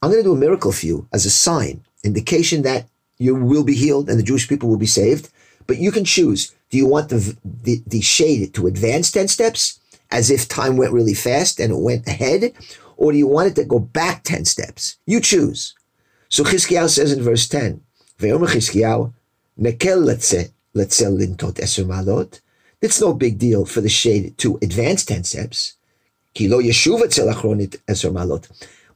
I'm 0.00 0.10
going 0.10 0.22
to 0.22 0.28
do 0.28 0.34
a 0.34 0.38
miracle 0.38 0.72
for 0.72 0.86
you 0.86 1.08
as 1.12 1.26
a 1.26 1.30
sign, 1.30 1.84
indication 2.04 2.62
that 2.62 2.86
you 3.18 3.34
will 3.34 3.64
be 3.64 3.74
healed 3.74 4.08
and 4.08 4.18
the 4.18 4.22
Jewish 4.22 4.48
people 4.48 4.68
will 4.68 4.76
be 4.76 4.86
saved. 4.86 5.30
But 5.66 5.78
you 5.78 5.90
can 5.90 6.04
choose. 6.04 6.54
Do 6.70 6.76
you 6.76 6.86
want 6.86 7.08
the, 7.08 7.36
the, 7.44 7.82
the 7.86 8.00
shade 8.00 8.54
to 8.54 8.66
advance 8.66 9.10
10 9.10 9.28
steps 9.28 9.80
as 10.10 10.30
if 10.30 10.48
time 10.48 10.76
went 10.76 10.92
really 10.92 11.14
fast 11.14 11.58
and 11.58 11.72
it 11.72 11.78
went 11.78 12.06
ahead? 12.06 12.52
Or 12.96 13.12
do 13.12 13.18
you 13.18 13.26
want 13.26 13.48
it 13.48 13.54
to 13.56 13.64
go 13.64 13.78
back 13.78 14.22
10 14.22 14.44
steps? 14.44 14.98
You 15.06 15.20
choose. 15.20 15.74
So 16.28 16.44
Chizkiah 16.44 16.88
says 16.88 17.12
in 17.12 17.22
verse 17.22 17.48
10, 17.48 17.80
Chizkiah, 18.18 19.12
Nekel 19.58 20.04
letze, 20.04 20.52
letzel 20.74 21.18
lintot 21.18 21.54
eser 21.54 21.84
malot. 21.84 22.40
It's 22.82 23.00
no 23.00 23.14
big 23.14 23.38
deal 23.38 23.64
for 23.64 23.80
the 23.80 23.88
shade 23.88 24.36
to 24.38 24.58
advance 24.62 25.04
10 25.04 25.24
steps. 25.24 25.74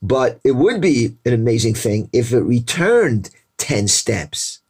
But 0.03 0.41
it 0.45 0.53
would 0.53 0.81
be 0.81 1.17
an 1.25 1.33
amazing 1.33 1.75
thing 1.75 2.09
if 2.13 2.33
it 2.33 2.41
returned 2.41 3.31
10 3.59 3.89
steps. 3.89 4.61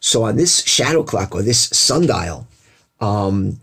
So 0.00 0.24
on 0.24 0.36
this 0.36 0.64
shadow 0.64 1.04
clock 1.04 1.34
or 1.34 1.42
this 1.42 1.60
sundial, 1.60 2.46
um, 3.00 3.60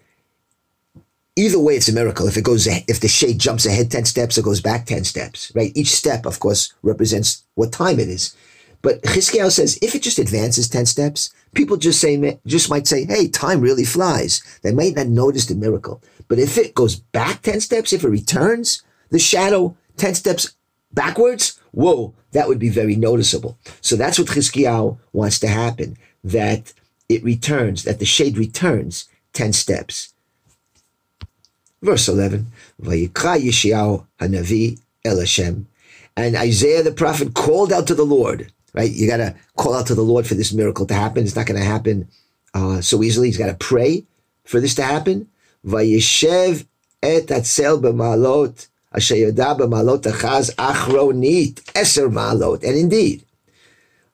either 1.35 1.59
way, 1.59 1.75
it's 1.75 1.89
a 1.89 1.93
miracle. 1.93 2.27
If 2.27 2.37
it 2.37 2.43
goes, 2.43 2.67
if 2.67 2.99
the 3.01 3.07
shade 3.09 3.39
jumps 3.39 3.65
ahead 3.65 3.91
10 3.91 4.05
steps 4.05 4.37
or 4.37 4.41
goes 4.41 4.61
back 4.61 4.85
10 4.85 5.03
steps, 5.03 5.51
right? 5.53 5.71
Each 5.75 5.89
step, 5.89 6.25
of 6.25 6.39
course, 6.39 6.73
represents 6.81 7.43
what 7.55 7.73
time 7.73 7.99
it 7.99 8.07
is. 8.07 8.35
But 8.81 9.01
Chizkiah 9.03 9.51
says 9.51 9.77
if 9.81 9.95
it 9.95 10.01
just 10.01 10.19
advances 10.19 10.69
10 10.69 10.85
steps, 10.85 11.33
people 11.53 11.77
just 11.77 11.99
say, 11.99 12.39
just 12.45 12.69
might 12.69 12.87
say, 12.87 13.05
hey, 13.05 13.27
time 13.27 13.61
really 13.61 13.85
flies. 13.85 14.41
They 14.61 14.71
might 14.71 14.95
not 14.95 15.07
notice 15.07 15.45
the 15.45 15.55
miracle. 15.55 16.01
But 16.27 16.39
if 16.39 16.57
it 16.57 16.75
goes 16.75 16.95
back 16.95 17.41
10 17.41 17.61
steps, 17.61 17.91
if 17.91 18.03
it 18.03 18.09
returns 18.09 18.83
the 19.09 19.19
shadow 19.19 19.75
10 19.97 20.15
steps 20.15 20.55
backwards, 20.93 21.59
whoa, 21.71 22.13
that 22.31 22.47
would 22.47 22.59
be 22.59 22.69
very 22.69 22.95
noticeable. 22.95 23.57
So 23.81 23.95
that's 23.95 24.17
what 24.17 24.29
Chizkiah 24.29 24.97
wants 25.11 25.39
to 25.39 25.47
happen, 25.47 25.97
that 26.23 26.73
it 27.09 27.23
returns, 27.23 27.83
that 27.83 27.99
the 27.99 28.05
shade 28.05 28.37
returns 28.37 29.09
10 29.33 29.53
steps. 29.53 30.13
Verse 31.81 32.07
11, 32.07 32.47
Vayikra 32.81 33.41
Yeshayahu 33.41 34.05
Hanavi 34.19 34.79
El 35.03 35.19
Hashem. 35.19 35.67
And 36.15 36.35
Isaiah 36.35 36.83
the 36.83 36.91
prophet 36.91 37.33
called 37.33 37.71
out 37.71 37.87
to 37.87 37.95
the 37.95 38.05
Lord 38.05 38.51
right? 38.73 38.91
You 38.91 39.07
got 39.07 39.17
to 39.17 39.35
call 39.57 39.73
out 39.73 39.87
to 39.87 39.95
the 39.95 40.01
Lord 40.01 40.27
for 40.27 40.35
this 40.35 40.53
miracle 40.53 40.85
to 40.87 40.93
happen. 40.93 41.23
It's 41.23 41.35
not 41.35 41.45
going 41.45 41.59
to 41.59 41.65
happen 41.65 42.07
uh, 42.53 42.81
so 42.81 43.03
easily. 43.03 43.27
He's 43.27 43.37
got 43.37 43.47
to 43.47 43.53
pray 43.53 44.05
for 44.43 44.59
this 44.59 44.75
to 44.75 44.83
happen. 44.83 45.27
Vayeshev 45.65 46.65
et 47.03 47.27
atzel 47.27 47.81
b'malot 47.81 48.67
asher 48.93 49.31
b'malot 49.31 50.01
achaz 50.03 50.53
achronit 50.55 51.55
eser 51.73 52.11
malot. 52.11 52.63
And 52.63 52.77
indeed, 52.77 53.25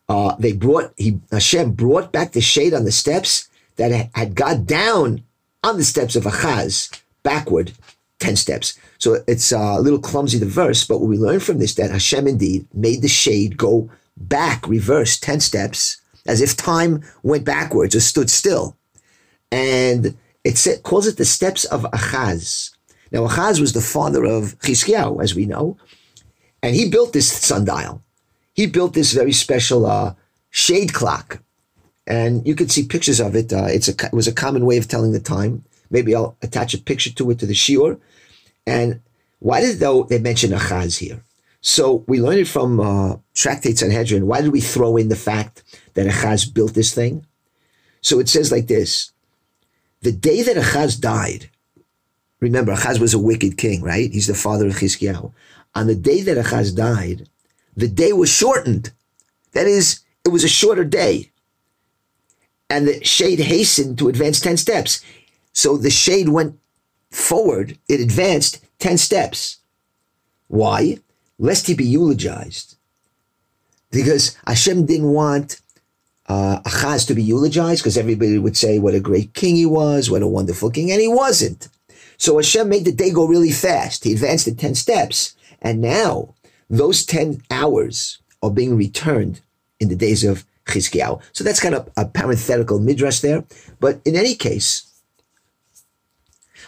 uh, 0.08 0.36
they 0.38 0.54
brought 0.54 0.94
he 0.98 1.20
Hashem 1.32 1.72
brought 1.72 2.12
back 2.12 2.32
the 2.32 2.42
shade 2.42 2.74
on 2.74 2.86
the 2.86 2.92
steps 2.92 3.50
that 3.78 4.10
had 4.14 4.36
got 4.36 4.66
down 4.66 5.24
on 5.64 5.78
the 5.78 5.84
steps 5.84 6.16
of 6.16 6.24
Achaz 6.24 7.02
backward 7.24 7.74
ten 8.20 8.36
steps. 8.36 8.78
So 8.98 9.24
it's 9.28 9.52
a 9.52 9.80
little 9.80 10.00
clumsy 10.00 10.38
the 10.38 10.46
verse, 10.46 10.86
but 10.86 11.00
what 11.00 11.10
we 11.10 11.18
learn 11.18 11.40
from 11.40 11.58
this 11.58 11.76
that 11.76 11.92
Hashem 11.92 12.28
indeed 12.28 12.68
made 12.74 13.02
the 13.02 13.08
shade 13.08 13.58
go 13.58 13.90
back, 14.18 14.68
reverse 14.68 15.20
10 15.20 15.40
steps, 15.40 16.02
as 16.26 16.42
if 16.42 16.56
time 16.56 17.04
went 17.24 17.46
backwards 17.46 17.96
or 17.96 18.00
stood 18.00 18.30
still. 18.30 18.78
And 19.52 20.18
it 20.44 20.84
calls 20.84 21.08
it 21.08 21.18
the 21.18 21.26
steps 21.26 21.66
of 21.66 21.84
Achaz. 21.84 22.72
Now, 23.12 23.28
Achaz 23.28 23.60
was 23.60 23.74
the 23.74 23.82
father 23.82 24.26
of 24.26 24.58
Chizkiyahu, 24.60 25.22
as 25.24 25.36
we 25.36 25.46
know, 25.46 25.78
and 26.62 26.76
he 26.76 26.90
built 26.90 27.14
this 27.14 27.32
sundial. 27.32 28.02
He 28.54 28.66
built 28.66 28.94
this 28.94 29.14
very 29.14 29.34
special 29.34 29.86
uh, 29.86 30.16
shade 30.50 30.94
clock, 30.94 31.42
and 32.08 32.46
you 32.48 32.56
can 32.56 32.70
see 32.70 32.86
pictures 32.86 33.20
of 33.20 33.36
it. 33.36 33.52
Uh, 33.54 33.68
it's 33.70 33.88
a, 33.88 33.92
it 34.06 34.14
was 34.14 34.28
a 34.28 34.34
common 34.34 34.66
way 34.66 34.78
of 34.78 34.88
telling 34.88 35.12
the 35.12 35.20
time. 35.20 35.64
Maybe 35.90 36.16
I'll 36.16 36.36
attach 36.42 36.74
a 36.74 36.82
picture 36.82 37.12
to 37.12 37.32
it 37.32 37.40
to 37.40 37.46
the 37.46 37.54
shiur. 37.54 38.00
And 38.66 39.02
why 39.40 39.62
did 39.62 39.80
though 39.80 40.04
they 40.04 40.20
mention 40.20 40.52
Achaz 40.52 40.98
here? 40.98 41.22
So 41.68 42.04
we 42.08 42.22
learned 42.22 42.42
it 42.42 42.48
from 42.48 42.80
uh, 42.80 43.16
Tractate 43.34 43.80
Sanhedrin. 43.80 44.28
Why 44.28 44.42
did 44.42 44.52
we 44.52 44.62
throw 44.62 44.98
in 44.98 45.10
the 45.10 45.16
fact 45.16 45.64
that 45.96 46.06
Achaz 46.06 46.54
built 46.54 46.76
this 46.76 46.94
thing? 46.94 47.26
So 48.02 48.20
it 48.20 48.30
says 48.30 48.52
like 48.52 48.68
this 48.68 49.12
The 50.04 50.12
day 50.12 50.44
that 50.44 50.58
Achaz 50.58 51.02
died, 51.02 51.50
remember, 52.40 52.72
Achaz 52.72 53.00
was 53.00 53.16
a 53.16 53.20
wicked 53.20 53.58
king, 53.58 53.82
right? 53.82 54.12
He's 54.12 54.28
the 54.28 54.36
father 54.36 54.68
of 54.68 54.76
Chizkiyahu. 54.76 55.34
On 55.74 55.88
the 55.88 55.96
day 55.96 56.22
that 56.22 56.38
Achaz 56.38 56.76
died, 56.76 57.28
the 57.76 57.88
day 57.88 58.14
was 58.14 58.30
shortened. 58.30 58.92
That 59.54 59.66
is, 59.66 60.02
it 60.24 60.30
was 60.30 60.44
a 60.44 60.48
shorter 60.48 60.86
day. 60.86 61.32
And 62.70 62.88
the 62.88 63.04
shade 63.04 63.40
hastened 63.40 63.98
to 63.98 64.08
advance 64.08 64.40
10 64.40 64.58
steps. 64.58 65.04
So 65.52 65.78
the 65.78 65.90
shade 65.90 66.30
went 66.30 66.60
forward, 67.10 67.80
it 67.90 68.00
advanced 68.00 68.64
10 68.78 69.00
steps. 69.00 69.58
Why? 70.48 71.00
Lest 71.38 71.68
he 71.68 71.74
be 71.74 71.86
eulogized. 71.86 72.75
Because 73.92 74.36
Hashem 74.48 74.86
didn't 74.86 75.12
want 75.12 75.62
uh, 76.27 76.60
Achaz 76.62 77.08
to 77.08 77.13
be 77.13 77.24
eulogized 77.24 77.82
because 77.82 77.98
everybody 77.98 78.38
would 78.38 78.58
say 78.58 78.80
what 78.80 78.96
a 78.96 79.00
great 79.00 79.34
king 79.34 79.56
he 79.56 79.65
was, 79.65 80.10
what 80.10 80.22
a 80.22 80.27
wonderful 80.27 80.72
king, 80.72 80.92
and 80.92 81.00
he 81.00 81.08
wasn't. 81.08 81.70
So 82.18 82.38
Hashem 82.38 82.70
made 82.70 82.86
the 82.86 82.92
day 82.92 83.12
go 83.12 83.27
really 83.27 83.51
fast. 83.51 84.04
He 84.04 84.13
advanced 84.13 84.48
it 84.48 84.58
10 84.58 84.75
steps. 84.75 85.36
And 85.62 85.82
now 85.82 86.34
those 86.70 87.06
10 87.06 87.42
hours 87.51 88.20
are 88.42 88.51
being 88.51 88.75
returned 88.75 89.42
in 89.80 89.89
the 89.89 89.96
days 89.96 90.24
of 90.24 90.46
Chizkiyahu. 90.65 91.22
So 91.34 91.44
that's 91.44 91.60
kind 91.60 91.75
of 91.75 91.89
a 91.98 92.06
parenthetical 92.06 92.80
midrash 92.80 93.20
there. 93.20 93.44
But 93.80 94.01
in 94.06 94.15
any 94.15 94.36
case, 94.36 94.92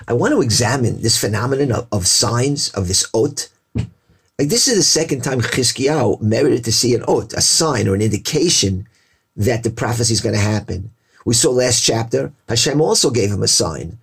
I 0.08 0.14
want 0.14 0.34
to 0.34 0.42
examine 0.42 1.02
this 1.02 1.20
phenomenon 1.20 1.72
of, 1.72 1.88
of 1.92 2.08
signs, 2.08 2.70
of 2.70 2.88
this 2.88 3.10
ot, 3.14 3.50
like 4.40 4.50
this 4.50 4.68
is 4.68 4.78
the 4.78 4.84
second 4.84 5.24
time 5.24 5.42
Chizkiyahu 5.42 6.22
merited 6.22 6.64
to 6.66 6.72
see 6.72 6.94
an 6.94 7.04
ot, 7.08 7.34
a 7.34 7.42
sign 7.42 7.88
or 7.88 7.96
an 7.96 8.02
indication 8.02 8.88
that 9.36 9.64
the 9.64 9.70
prophecy 9.70 10.14
is 10.14 10.22
going 10.22 10.36
to 10.36 10.42
happen. 10.42 10.92
We 11.26 11.34
saw 11.34 11.52
last 11.52 11.84
chapter, 11.84 12.32
Hashem 12.48 12.80
also 12.80 13.10
gave 13.10 13.32
him 13.32 13.44
a 13.44 13.48
sign. 13.48 13.98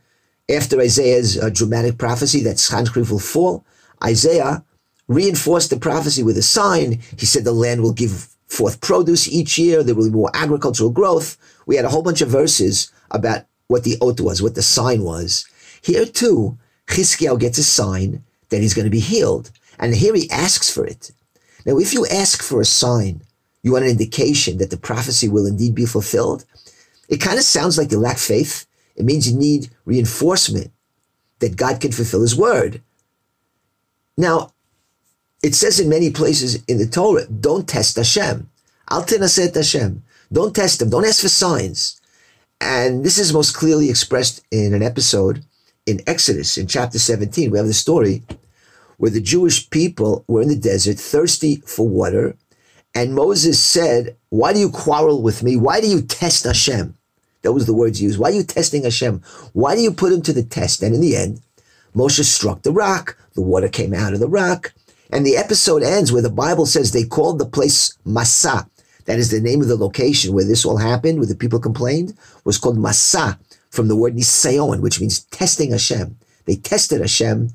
After 0.51 0.81
Isaiah's 0.81 1.39
uh, 1.39 1.51
dramatic 1.51 1.99
prophecy 1.99 2.43
that 2.43 2.57
Sancheriv 2.57 3.11
will 3.11 3.19
fall, 3.19 3.65
Isaiah 4.03 4.65
reinforced 5.09 5.71
the 5.71 5.79
prophecy 5.79 6.23
with 6.23 6.37
a 6.37 6.43
sign. 6.43 7.01
He 7.19 7.27
said 7.27 7.45
the 7.45 7.53
land 7.53 7.83
will 7.83 7.93
give 7.93 8.29
forth 8.49 8.81
produce 8.81 9.29
each 9.29 9.57
year. 9.57 9.83
There 9.83 9.95
will 9.95 10.11
be 10.11 10.11
more 10.11 10.31
agricultural 10.35 10.91
growth. 10.91 11.37
We 11.67 11.77
had 11.77 11.85
a 11.85 11.89
whole 11.89 12.03
bunch 12.03 12.21
of 12.21 12.29
verses 12.29 12.93
about 13.11 13.45
what 13.69 13.85
the 13.85 13.97
ot 14.01 14.21
was, 14.21 14.43
what 14.43 14.55
the 14.55 14.63
sign 14.63 15.03
was. 15.03 15.47
Here 15.81 16.05
too, 16.05 16.59
Chizkiyahu 16.89 17.41
gets 17.41 17.59
a 17.59 17.65
sign 17.65 18.23
that 18.51 18.61
he's 18.61 18.75
going 18.75 18.85
to 18.85 18.91
be 18.91 19.01
healed. 19.01 19.51
And 19.85 19.95
here 19.95 20.15
he 20.15 20.31
asks 20.31 20.71
for 20.71 20.87
it. 20.87 21.11
Now, 21.67 21.77
if 21.77 21.93
you 21.93 22.07
ask 22.07 22.43
for 22.43 22.63
a 22.63 22.65
sign, 22.65 23.21
you 23.63 23.73
want 23.73 23.85
an 23.85 23.91
indication 23.91 24.57
that 24.57 24.71
the 24.71 24.79
prophecy 24.79 25.29
will 25.29 25.45
indeed 25.45 25.75
be 25.75 25.85
fulfilled, 25.85 26.47
it 27.11 27.21
kind 27.21 27.37
of 27.37 27.45
sounds 27.45 27.77
like 27.77 27.93
you 27.93 27.99
lack 27.99 28.17
faith. 28.17 28.65
It 28.97 29.05
means 29.05 29.31
you 29.31 29.37
need 29.37 29.69
reinforcement 29.85 30.73
that 31.41 31.57
God 31.57 31.83
can 31.83 31.93
fulfill 31.93 32.23
his 32.23 32.35
word. 32.35 32.81
Now, 34.17 34.55
it 35.43 35.55
says 35.55 35.79
in 35.79 35.91
many 35.91 36.11
places 36.11 36.65
in 36.65 36.79
the 36.79 36.87
Torah, 36.87 37.27
don't 37.27 37.69
test 37.69 37.97
Hashem. 37.97 38.49
Al 38.89 39.05
tenaset 39.05 39.55
Hashem. 39.55 40.03
Don't 40.33 40.57
test 40.57 40.81
him. 40.81 40.89
Don't 40.89 41.05
ask 41.05 41.21
for 41.21 41.29
signs. 41.29 42.01
And 42.59 43.05
this 43.05 43.19
is 43.19 43.35
most 43.35 43.55
clearly 43.55 43.91
expressed 43.91 44.41
in 44.51 44.73
an 44.73 44.83
episode 44.83 45.45
in 45.85 46.01
Exodus 46.07 46.57
in 46.57 46.69
chapter 46.69 46.99
17. 46.99 47.51
We 47.51 47.59
have 47.59 47.67
the 47.67 47.75
story 47.75 48.23
where 48.99 49.11
the 49.11 49.21
Jewish 49.21 49.69
people 49.71 50.25
were 50.29 50.43
in 50.43 50.49
the 50.49 50.57
desert, 50.57 50.99
thirsty 50.99 51.63
for 51.67 51.89
water, 51.89 52.37
And 52.95 53.15
Moses 53.15 53.61
said, 53.61 54.17
Why 54.29 54.53
do 54.53 54.61
you 54.61 54.71
quarrel 54.71 55.21
with 55.21 55.43
me? 55.43 55.57
Why 55.57 55.81
do 55.81 55.89
you 55.89 56.01
test 56.01 56.45
Hashem? 56.45 56.97
That 57.43 57.53
was 57.53 57.67
the 57.67 57.75
words 57.75 58.01
used. 58.01 58.19
Why 58.19 58.31
are 58.31 58.35
you 58.35 58.45
testing 58.45 58.85
Hashem? 58.85 59.21
Why 59.53 59.75
do 59.75 59.83
you 59.83 59.93
put 59.93 60.13
him 60.13 60.23
to 60.23 60.33
the 60.33 60.45
test? 60.45 60.83
And 60.83 60.95
in 60.95 61.01
the 61.01 61.17
end, 61.17 61.41
Moshe 61.95 62.25
struck 62.25 62.63
the 62.63 62.73
rock, 62.73 63.19
the 63.35 63.43
water 63.43 63.69
came 63.69 63.93
out 63.93 64.15
of 64.15 64.21
the 64.21 64.29
rock, 64.29 64.73
and 65.11 65.27
the 65.27 65.37
episode 65.37 65.83
ends 65.83 66.11
where 66.13 66.23
the 66.23 66.31
Bible 66.31 66.67
says 66.67 66.93
they 66.93 67.05
called 67.05 67.39
the 67.39 67.47
place 67.47 67.97
Massa. 68.05 68.69
That 69.05 69.19
is 69.19 69.31
the 69.31 69.41
name 69.41 69.61
of 69.61 69.69
the 69.69 69.77
location 69.77 70.33
where 70.33 70.47
this 70.47 70.65
all 70.65 70.79
happened, 70.79 71.19
where 71.19 71.27
the 71.27 71.35
people 71.37 71.61
complained, 71.61 72.17
was 72.45 72.59
called 72.59 72.79
Massa, 72.79 73.39
from 73.71 73.89
the 73.89 73.97
word 73.97 74.17
Nisayon, 74.17 74.81
which 74.81 75.01
means 75.01 75.25
testing 75.25 75.73
Hashem. 75.73 76.17
They 76.47 76.57
tested 76.57 77.01
Hashem, 77.01 77.51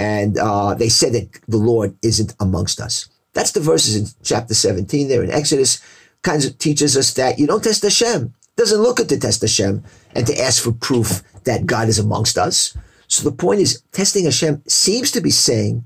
and 0.00 0.38
uh, 0.38 0.72
they 0.72 0.88
said 0.88 1.12
that 1.12 1.28
the 1.46 1.58
Lord 1.58 1.94
isn't 2.02 2.34
amongst 2.40 2.80
us. 2.80 3.06
That's 3.34 3.52
the 3.52 3.60
verses 3.60 3.96
in 3.96 4.06
chapter 4.22 4.54
17 4.54 5.08
there 5.08 5.22
in 5.22 5.30
Exodus. 5.30 5.78
Kind 6.22 6.42
of 6.42 6.56
teaches 6.56 6.96
us 6.96 7.12
that 7.14 7.38
you 7.38 7.46
don't 7.46 7.62
test 7.62 7.82
Hashem. 7.82 8.32
Doesn't 8.56 8.80
look 8.80 8.98
at 8.98 9.10
to 9.10 9.18
test 9.18 9.42
Hashem 9.42 9.84
and 10.14 10.26
to 10.26 10.40
ask 10.40 10.62
for 10.62 10.72
proof 10.72 11.22
that 11.44 11.66
God 11.66 11.88
is 11.88 11.98
amongst 11.98 12.38
us. 12.38 12.74
So 13.08 13.28
the 13.28 13.36
point 13.36 13.60
is, 13.60 13.82
testing 13.92 14.24
Hashem 14.24 14.62
seems 14.66 15.10
to 15.10 15.20
be 15.20 15.30
saying, 15.30 15.84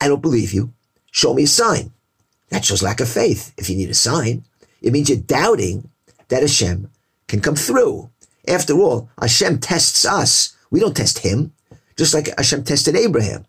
I 0.00 0.08
don't 0.08 0.22
believe 0.22 0.54
you. 0.54 0.72
Show 1.10 1.34
me 1.34 1.42
a 1.42 1.46
sign. 1.46 1.92
That 2.48 2.64
shows 2.64 2.82
lack 2.82 3.00
of 3.00 3.08
faith. 3.08 3.52
If 3.58 3.68
you 3.68 3.76
need 3.76 3.90
a 3.90 3.94
sign, 3.94 4.44
it 4.80 4.94
means 4.94 5.10
you're 5.10 5.18
doubting 5.18 5.90
that 6.28 6.42
Hashem 6.42 6.90
can 7.28 7.40
come 7.40 7.56
through. 7.56 8.08
After 8.48 8.74
all, 8.80 9.10
Hashem 9.20 9.58
tests 9.58 10.06
us. 10.06 10.56
We 10.70 10.80
don't 10.80 10.96
test 10.96 11.18
him, 11.18 11.52
just 11.96 12.14
like 12.14 12.28
Hashem 12.36 12.64
tested 12.64 12.96
Abraham. 12.96 13.44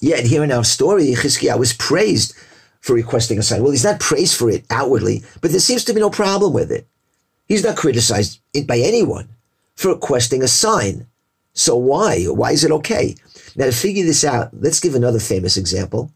Yet 0.00 0.26
here 0.26 0.44
in 0.44 0.52
our 0.52 0.64
story, 0.64 1.06
Chizkiah 1.12 1.58
was 1.58 1.72
praised 1.72 2.34
for 2.80 2.94
requesting 2.94 3.38
a 3.38 3.42
sign. 3.42 3.62
Well, 3.62 3.72
he's 3.72 3.84
not 3.84 4.00
praised 4.00 4.36
for 4.36 4.50
it 4.50 4.64
outwardly, 4.70 5.22
but 5.40 5.50
there 5.50 5.60
seems 5.60 5.84
to 5.84 5.94
be 5.94 6.00
no 6.00 6.10
problem 6.10 6.52
with 6.52 6.70
it. 6.70 6.86
He's 7.46 7.64
not 7.64 7.76
criticized 7.76 8.40
by 8.66 8.78
anyone 8.78 9.28
for 9.76 9.88
requesting 9.88 10.42
a 10.42 10.48
sign. 10.48 11.06
So 11.54 11.76
why? 11.76 12.24
Why 12.24 12.52
is 12.52 12.64
it 12.64 12.70
okay? 12.70 13.16
Now 13.56 13.66
to 13.66 13.72
figure 13.72 14.04
this 14.04 14.24
out, 14.24 14.50
let's 14.52 14.80
give 14.80 14.94
another 14.94 15.20
famous 15.20 15.56
example 15.56 16.10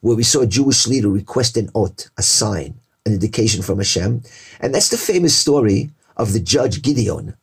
where 0.00 0.16
we 0.16 0.22
saw 0.22 0.42
a 0.42 0.46
Jewish 0.46 0.86
leader 0.86 1.08
request 1.08 1.56
an 1.56 1.70
ot, 1.74 2.10
a 2.18 2.22
sign, 2.22 2.78
an 3.06 3.14
indication 3.14 3.62
from 3.62 3.78
Hashem. 3.78 4.22
And 4.60 4.74
that's 4.74 4.90
the 4.90 4.98
famous 4.98 5.34
story 5.34 5.90
of 6.18 6.34
the 6.34 6.40
judge 6.40 6.82
Gideon. 6.82 7.34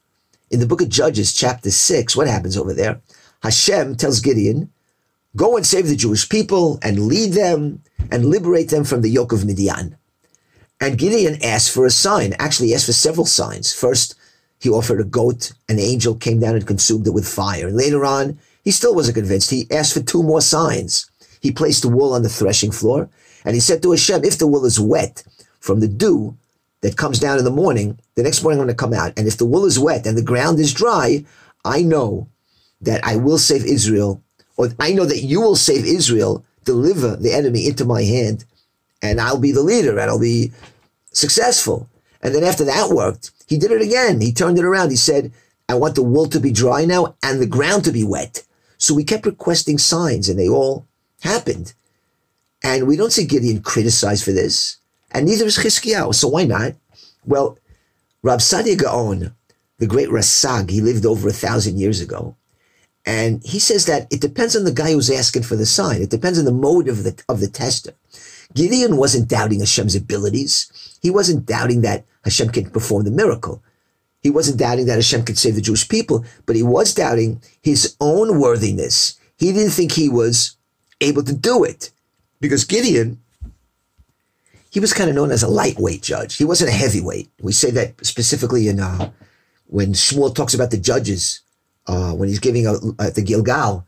In 0.52 0.60
the 0.60 0.68
book 0.68 0.82
of 0.82 0.90
Judges, 0.90 1.34
chapter 1.34 1.72
6, 1.72 2.16
what 2.18 2.28
happens 2.28 2.58
over 2.58 2.74
there? 2.74 3.00
Hashem 3.42 3.96
tells 3.96 4.20
Gideon, 4.20 4.70
Go 5.34 5.56
and 5.56 5.66
save 5.66 5.88
the 5.88 5.96
Jewish 5.96 6.28
people 6.28 6.78
and 6.84 7.08
lead 7.08 7.32
them 7.32 7.82
and 8.12 8.26
liberate 8.26 8.70
them 8.70 8.84
from 8.84 9.02
the 9.02 9.10
yoke 9.10 9.32
of 9.32 9.46
Midian. 9.46 9.96
And 10.82 10.98
Gideon 10.98 11.42
asked 11.42 11.72
for 11.72 11.86
a 11.86 11.90
sign. 11.90 12.34
Actually, 12.38 12.68
he 12.68 12.76
asked 12.76 12.88
for 12.88 12.92
several 12.92 13.26
signs. 13.26 13.74
First, 13.74 14.16
he 14.60 14.70
offered 14.70 15.00
a 15.00 15.06
goat. 15.06 15.54
An 15.70 15.80
angel 15.80 16.16
came 16.16 16.42
down 16.42 16.56
and 16.56 16.68
consumed 16.68 17.08
it 17.08 17.14
with 17.14 17.26
fire. 17.26 17.68
And 17.68 17.78
later 17.78 18.04
on, 18.04 18.38
he 18.66 18.72
still 18.72 18.94
wasn't 18.94 19.16
convinced. 19.16 19.52
He 19.52 19.72
asked 19.72 19.94
for 19.94 20.02
two 20.02 20.22
more 20.22 20.42
signs. 20.42 21.10
He 21.40 21.52
placed 21.52 21.84
the 21.84 21.90
wool 21.90 22.12
on 22.12 22.24
the 22.24 22.30
threshing 22.30 22.72
floor. 22.72 23.10
And 23.46 23.56
he 23.56 23.62
said 23.62 23.82
to 23.84 23.92
Hashem, 23.92 24.26
if 24.26 24.38
the 24.38 24.48
wool 24.48 24.66
is 24.66 24.82
wet 24.82 25.24
from 25.62 25.80
the 25.80 25.88
dew 25.88 26.36
that 26.82 26.98
comes 26.98 27.20
down 27.20 27.38
in 27.38 27.46
the 27.46 27.52
morning, 27.52 27.98
the 28.22 28.28
next 28.28 28.44
morning 28.44 28.60
I'm 28.60 28.68
going 28.68 28.76
to 28.76 28.80
come 28.80 28.94
out. 28.94 29.14
And 29.18 29.28
if 29.28 29.38
the 29.38 29.46
wool 29.46 29.66
is 29.66 29.80
wet 29.80 30.06
and 30.06 30.18
the 30.18 30.22
ground 30.22 30.60
is 30.60 30.74
dry, 30.74 31.26
I 31.66 31.82
know 31.82 32.28
that 32.82 33.04
I 33.04 33.16
will 33.16 33.38
save 33.38 33.66
Israel 33.66 34.22
or 34.58 34.70
I 34.80 34.94
know 34.94 35.06
that 35.06 35.24
you 35.24 35.42
will 35.42 35.56
save 35.56 35.86
Israel, 35.86 36.46
deliver 36.66 37.16
the 37.16 37.34
enemy 37.34 37.66
into 37.66 37.84
my 37.84 38.04
hand, 38.04 38.46
and 39.02 39.20
I'll 39.20 39.40
be 39.40 39.52
the 39.52 39.64
leader 39.64 39.98
and 39.98 40.10
I'll 40.10 40.20
be 40.20 40.52
successful. 41.12 41.90
And 42.22 42.36
then 42.36 42.44
after 42.44 42.64
that 42.66 42.90
worked, 42.92 43.32
he 43.48 43.58
did 43.58 43.72
it 43.72 43.82
again. 43.82 44.22
He 44.22 44.32
turned 44.32 44.60
it 44.60 44.66
around. 44.66 44.92
He 44.92 44.98
said, 44.98 45.32
I 45.68 45.74
want 45.74 45.96
the 45.96 46.04
wool 46.04 46.28
to 46.28 46.40
be 46.40 46.52
dry 46.52 46.86
now 46.86 47.16
and 47.24 47.42
the 47.42 47.48
ground 47.48 47.86
to 47.86 47.92
be 47.92 48.04
wet. 48.04 48.44
So 48.78 48.94
we 48.94 49.04
kept 49.04 49.26
requesting 49.26 49.80
signs 49.80 50.30
and 50.30 50.38
they 50.38 50.48
all 50.48 50.86
happened. 51.22 51.74
And 52.64 52.88
we 52.88 52.96
don't 52.96 53.12
see 53.12 53.26
Gideon 53.26 53.64
criticized 53.64 54.24
for 54.24 54.32
this. 54.32 54.78
And 55.10 55.26
neither 55.26 55.46
is 55.46 55.58
Chizkiyahu. 55.58 56.14
So 56.14 56.28
why 56.28 56.44
not? 56.46 56.74
Well, 57.26 57.58
Rab 58.24 58.40
Sadia 58.40 58.78
Gaon, 58.78 59.36
the 59.80 59.88
great 59.88 60.10
Rasag, 60.10 60.70
he 60.70 60.82
lived 60.82 61.06
over 61.06 61.28
a 61.28 61.34
thousand 61.34 61.80
years 61.80 62.02
ago. 62.02 62.36
And 63.06 63.44
he 63.44 63.58
says 63.58 63.88
that 63.88 64.08
it 64.12 64.22
depends 64.22 64.56
on 64.56 64.64
the 64.64 64.72
guy 64.72 64.92
who's 64.92 65.10
asking 65.10 65.44
for 65.44 65.56
the 65.56 65.66
sign. 65.66 66.02
It 66.02 66.12
depends 66.12 66.38
on 66.38 66.46
the 66.46 66.52
mode 66.52 66.88
of 66.88 67.04
the, 67.04 67.20
of 67.28 67.40
the 67.40 67.48
tester. 67.48 67.94
Gideon 68.54 68.98
wasn't 68.98 69.28
doubting 69.28 69.60
Hashem's 69.60 69.96
abilities. 69.96 71.00
He 71.02 71.10
wasn't 71.10 71.46
doubting 71.46 71.82
that 71.82 72.06
Hashem 72.24 72.50
can 72.50 72.70
perform 72.70 73.06
the 73.06 73.12
miracle. 73.12 73.64
He 74.22 74.30
wasn't 74.30 74.60
doubting 74.60 74.86
that 74.86 74.96
Hashem 74.96 75.24
could 75.24 75.40
save 75.40 75.56
the 75.56 75.62
Jewish 75.62 75.90
people, 75.90 76.26
but 76.46 76.56
he 76.56 76.62
was 76.62 76.94
doubting 76.94 77.42
his 77.62 77.96
own 78.00 78.40
worthiness. 78.40 79.20
He 79.38 79.52
didn't 79.52 79.72
think 79.72 79.94
he 79.94 80.10
was 80.10 80.58
able 81.00 81.24
to 81.24 81.34
do 81.34 81.64
it 81.64 81.90
because 82.40 82.66
Gideon, 82.66 83.20
he 84.72 84.80
was 84.80 84.94
kind 84.94 85.10
of 85.10 85.16
known 85.16 85.32
as 85.32 85.44
a 85.44 85.50
lightweight 85.50 86.02
judge. 86.02 86.38
He 86.38 86.46
wasn't 86.46 86.72
a 86.72 86.74
heavyweight. 86.74 87.30
We 87.42 87.52
say 87.52 87.72
that 87.72 88.04
specifically 88.06 88.70
in 88.70 88.80
uh, 88.80 89.12
when 89.68 89.92
Shmuel 89.92 90.34
talks 90.34 90.54
about 90.54 90.72
the 90.72 90.78
judges 90.78 91.42
uh, 91.88 92.14
when 92.14 92.30
he's 92.30 92.40
giving 92.40 92.66
at 92.66 93.16
the 93.16 93.22
Gilgal, 93.22 93.86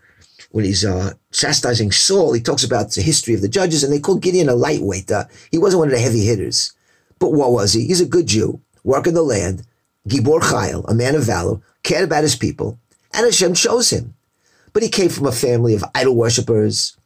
when 0.52 0.65
he's 0.65 0.84
uh, 0.84 1.13
chastising 1.32 1.91
Saul, 1.91 2.34
he 2.34 2.41
talks 2.41 2.63
about 2.63 2.91
the 2.91 3.02
history 3.02 3.34
of 3.34 3.41
the 3.41 3.48
judges, 3.48 3.84
and 3.84 3.93
they 3.93 4.00
call 4.00 4.17
Gideon 4.17 4.50
a 4.50 4.56
lightweight. 4.56 5.10
Uh, 5.10 5.26
he 5.52 5.58
wasn't 5.58 5.80
one 5.80 5.88
of 5.88 5.93
the 5.93 6.00
heavy 6.00 6.26
hitters. 6.26 6.74
But 7.17 7.32
what 7.32 7.52
was 7.52 7.74
he? 7.74 7.86
He's 7.86 8.02
a 8.02 8.06
good 8.06 8.28
Jew, 8.28 8.62
working 8.84 9.13
the 9.13 9.24
land, 9.24 9.65
Gibor 10.08 10.41
Chayil, 10.41 10.84
a 10.89 10.93
man 10.93 11.15
of 11.15 11.24
valor, 11.24 11.62
cared 11.84 12.04
about 12.04 12.24
his 12.24 12.36
people, 12.36 12.78
and 13.13 13.26
Hashem 13.26 13.54
chose 13.54 13.89
him. 13.89 14.15
But 14.74 14.84
he 14.84 14.89
came 14.89 15.10
from 15.10 15.28
a 15.28 15.32
family 15.32 15.76
of 15.76 15.86
idol 15.96 16.15
worshippers, 16.15 16.98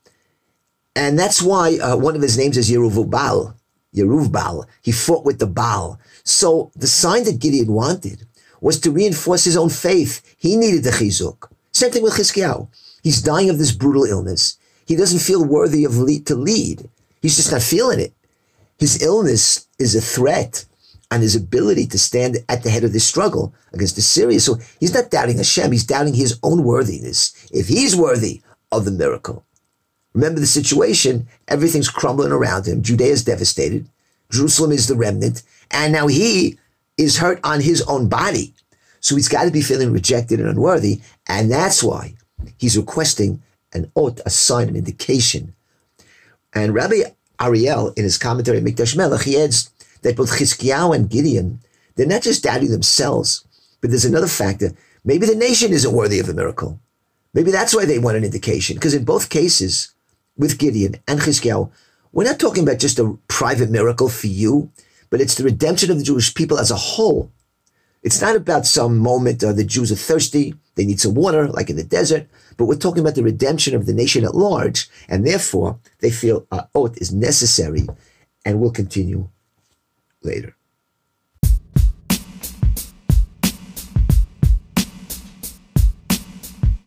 and 0.95 1.19
that's 1.19 1.41
why 1.41 1.77
uh, 1.77 1.95
one 1.95 2.15
of 2.15 2.21
his 2.21 2.37
names 2.37 2.57
is 2.57 2.71
Yeruvbal. 2.71 3.53
Yeruvbal. 3.95 4.65
He 4.81 4.91
fought 4.91 5.25
with 5.25 5.39
the 5.39 5.47
Baal. 5.47 5.99
So 6.23 6.71
the 6.75 6.87
sign 6.87 7.23
that 7.25 7.39
Gideon 7.39 7.71
wanted 7.71 8.25
was 8.61 8.79
to 8.81 8.91
reinforce 8.91 9.45
his 9.45 9.57
own 9.57 9.69
faith. 9.69 10.35
He 10.37 10.55
needed 10.57 10.83
the 10.83 10.91
chizuk. 10.91 11.49
Same 11.71 11.91
thing 11.91 12.03
with 12.03 12.13
Chizkiyahu. 12.13 12.67
He's 13.03 13.21
dying 13.21 13.49
of 13.49 13.57
this 13.57 13.71
brutal 13.71 14.03
illness. 14.03 14.57
He 14.85 14.95
doesn't 14.95 15.19
feel 15.19 15.45
worthy 15.45 15.85
of 15.85 15.97
lead 15.97 16.25
to 16.27 16.35
lead. 16.35 16.89
He's 17.21 17.35
just 17.35 17.51
not 17.51 17.61
feeling 17.61 17.99
it. 17.99 18.13
His 18.79 19.01
illness 19.01 19.67
is 19.79 19.95
a 19.95 20.01
threat 20.01 20.65
on 21.11 21.21
his 21.21 21.35
ability 21.35 21.87
to 21.87 21.99
stand 21.99 22.37
at 22.49 22.63
the 22.63 22.69
head 22.69 22.83
of 22.83 22.93
this 22.93 23.07
struggle 23.07 23.53
against 23.73 23.97
Assyria. 23.97 24.39
So 24.39 24.57
he's 24.79 24.93
not 24.93 25.09
doubting 25.09 25.37
Hashem. 25.37 25.71
He's 25.71 25.85
doubting 25.85 26.13
his 26.13 26.39
own 26.43 26.63
worthiness. 26.63 27.33
If 27.51 27.67
he's 27.67 27.95
worthy 27.95 28.41
of 28.71 28.85
the 28.85 28.91
miracle. 28.91 29.45
Remember 30.13 30.39
the 30.39 30.47
situation. 30.47 31.27
Everything's 31.47 31.89
crumbling 31.89 32.31
around 32.31 32.67
him. 32.67 32.81
Judea 32.81 33.07
is 33.07 33.23
devastated. 33.23 33.87
Jerusalem 34.31 34.71
is 34.71 34.87
the 34.87 34.95
remnant. 34.95 35.43
And 35.71 35.93
now 35.93 36.07
he 36.07 36.57
is 36.97 37.17
hurt 37.17 37.39
on 37.43 37.61
his 37.61 37.81
own 37.83 38.09
body. 38.09 38.53
So 38.99 39.15
he's 39.15 39.29
got 39.29 39.45
to 39.45 39.51
be 39.51 39.61
feeling 39.61 39.91
rejected 39.91 40.39
and 40.39 40.49
unworthy. 40.49 41.01
And 41.27 41.51
that's 41.51 41.83
why 41.83 42.15
he's 42.57 42.77
requesting 42.77 43.41
an 43.73 43.91
ot, 43.95 44.19
a 44.25 44.29
sign, 44.29 44.69
an 44.69 44.75
indication. 44.75 45.53
And 46.53 46.73
Rabbi 46.73 47.03
Ariel, 47.39 47.93
in 47.95 48.03
his 48.03 48.17
commentary 48.17 48.57
on 48.57 48.65
Mikdash 48.65 48.95
Melech, 48.97 49.21
he 49.21 49.37
adds 49.39 49.69
that 50.01 50.15
both 50.15 50.31
Chizkiyahu 50.31 50.95
and 50.95 51.09
Gideon, 51.09 51.59
they're 51.95 52.07
not 52.07 52.23
just 52.23 52.43
doubting 52.43 52.71
themselves, 52.71 53.45
but 53.81 53.89
there's 53.89 54.05
another 54.05 54.27
factor. 54.27 54.71
Maybe 55.05 55.25
the 55.25 55.35
nation 55.35 55.71
isn't 55.71 55.93
worthy 55.93 56.19
of 56.19 56.29
a 56.29 56.33
miracle. 56.33 56.79
Maybe 57.33 57.51
that's 57.51 57.75
why 57.75 57.85
they 57.85 57.99
want 57.99 58.17
an 58.17 58.23
indication. 58.23 58.75
Because 58.75 58.93
in 58.93 59.05
both 59.05 59.29
cases, 59.29 59.93
with 60.37 60.57
Gideon 60.57 60.95
and 61.07 61.19
Chizkiyahu, 61.19 61.71
we're 62.11 62.23
not 62.23 62.39
talking 62.39 62.63
about 62.63 62.79
just 62.79 62.99
a 62.99 63.17
private 63.27 63.69
miracle 63.69 64.09
for 64.09 64.27
you 64.27 64.71
but 65.09 65.21
it's 65.21 65.35
the 65.35 65.43
redemption 65.43 65.91
of 65.91 65.97
the 65.97 66.03
Jewish 66.03 66.33
people 66.33 66.59
as 66.59 66.71
a 66.71 66.75
whole. 66.75 67.31
It's 68.03 68.21
not 68.21 68.35
about 68.35 68.65
some 68.65 68.97
moment 68.97 69.43
uh, 69.43 69.53
the 69.53 69.63
Jews 69.63 69.91
are 69.91 69.95
thirsty, 69.95 70.55
they 70.75 70.85
need 70.85 70.99
some 70.99 71.15
water, 71.15 71.47
like 71.47 71.69
in 71.69 71.75
the 71.75 71.83
desert, 71.83 72.27
but 72.55 72.65
we're 72.65 72.75
talking 72.75 73.01
about 73.01 73.15
the 73.15 73.23
redemption 73.23 73.75
of 73.75 73.85
the 73.85 73.93
nation 73.93 74.23
at 74.23 74.35
large, 74.35 74.89
and 75.09 75.25
therefore 75.25 75.79
they 75.99 76.11
feel 76.11 76.45
uh, 76.51 76.63
ot 76.75 76.97
is 77.01 77.11
necessary 77.11 77.87
and 78.45 78.59
will 78.59 78.71
continue 78.71 79.29
later. 80.23 80.56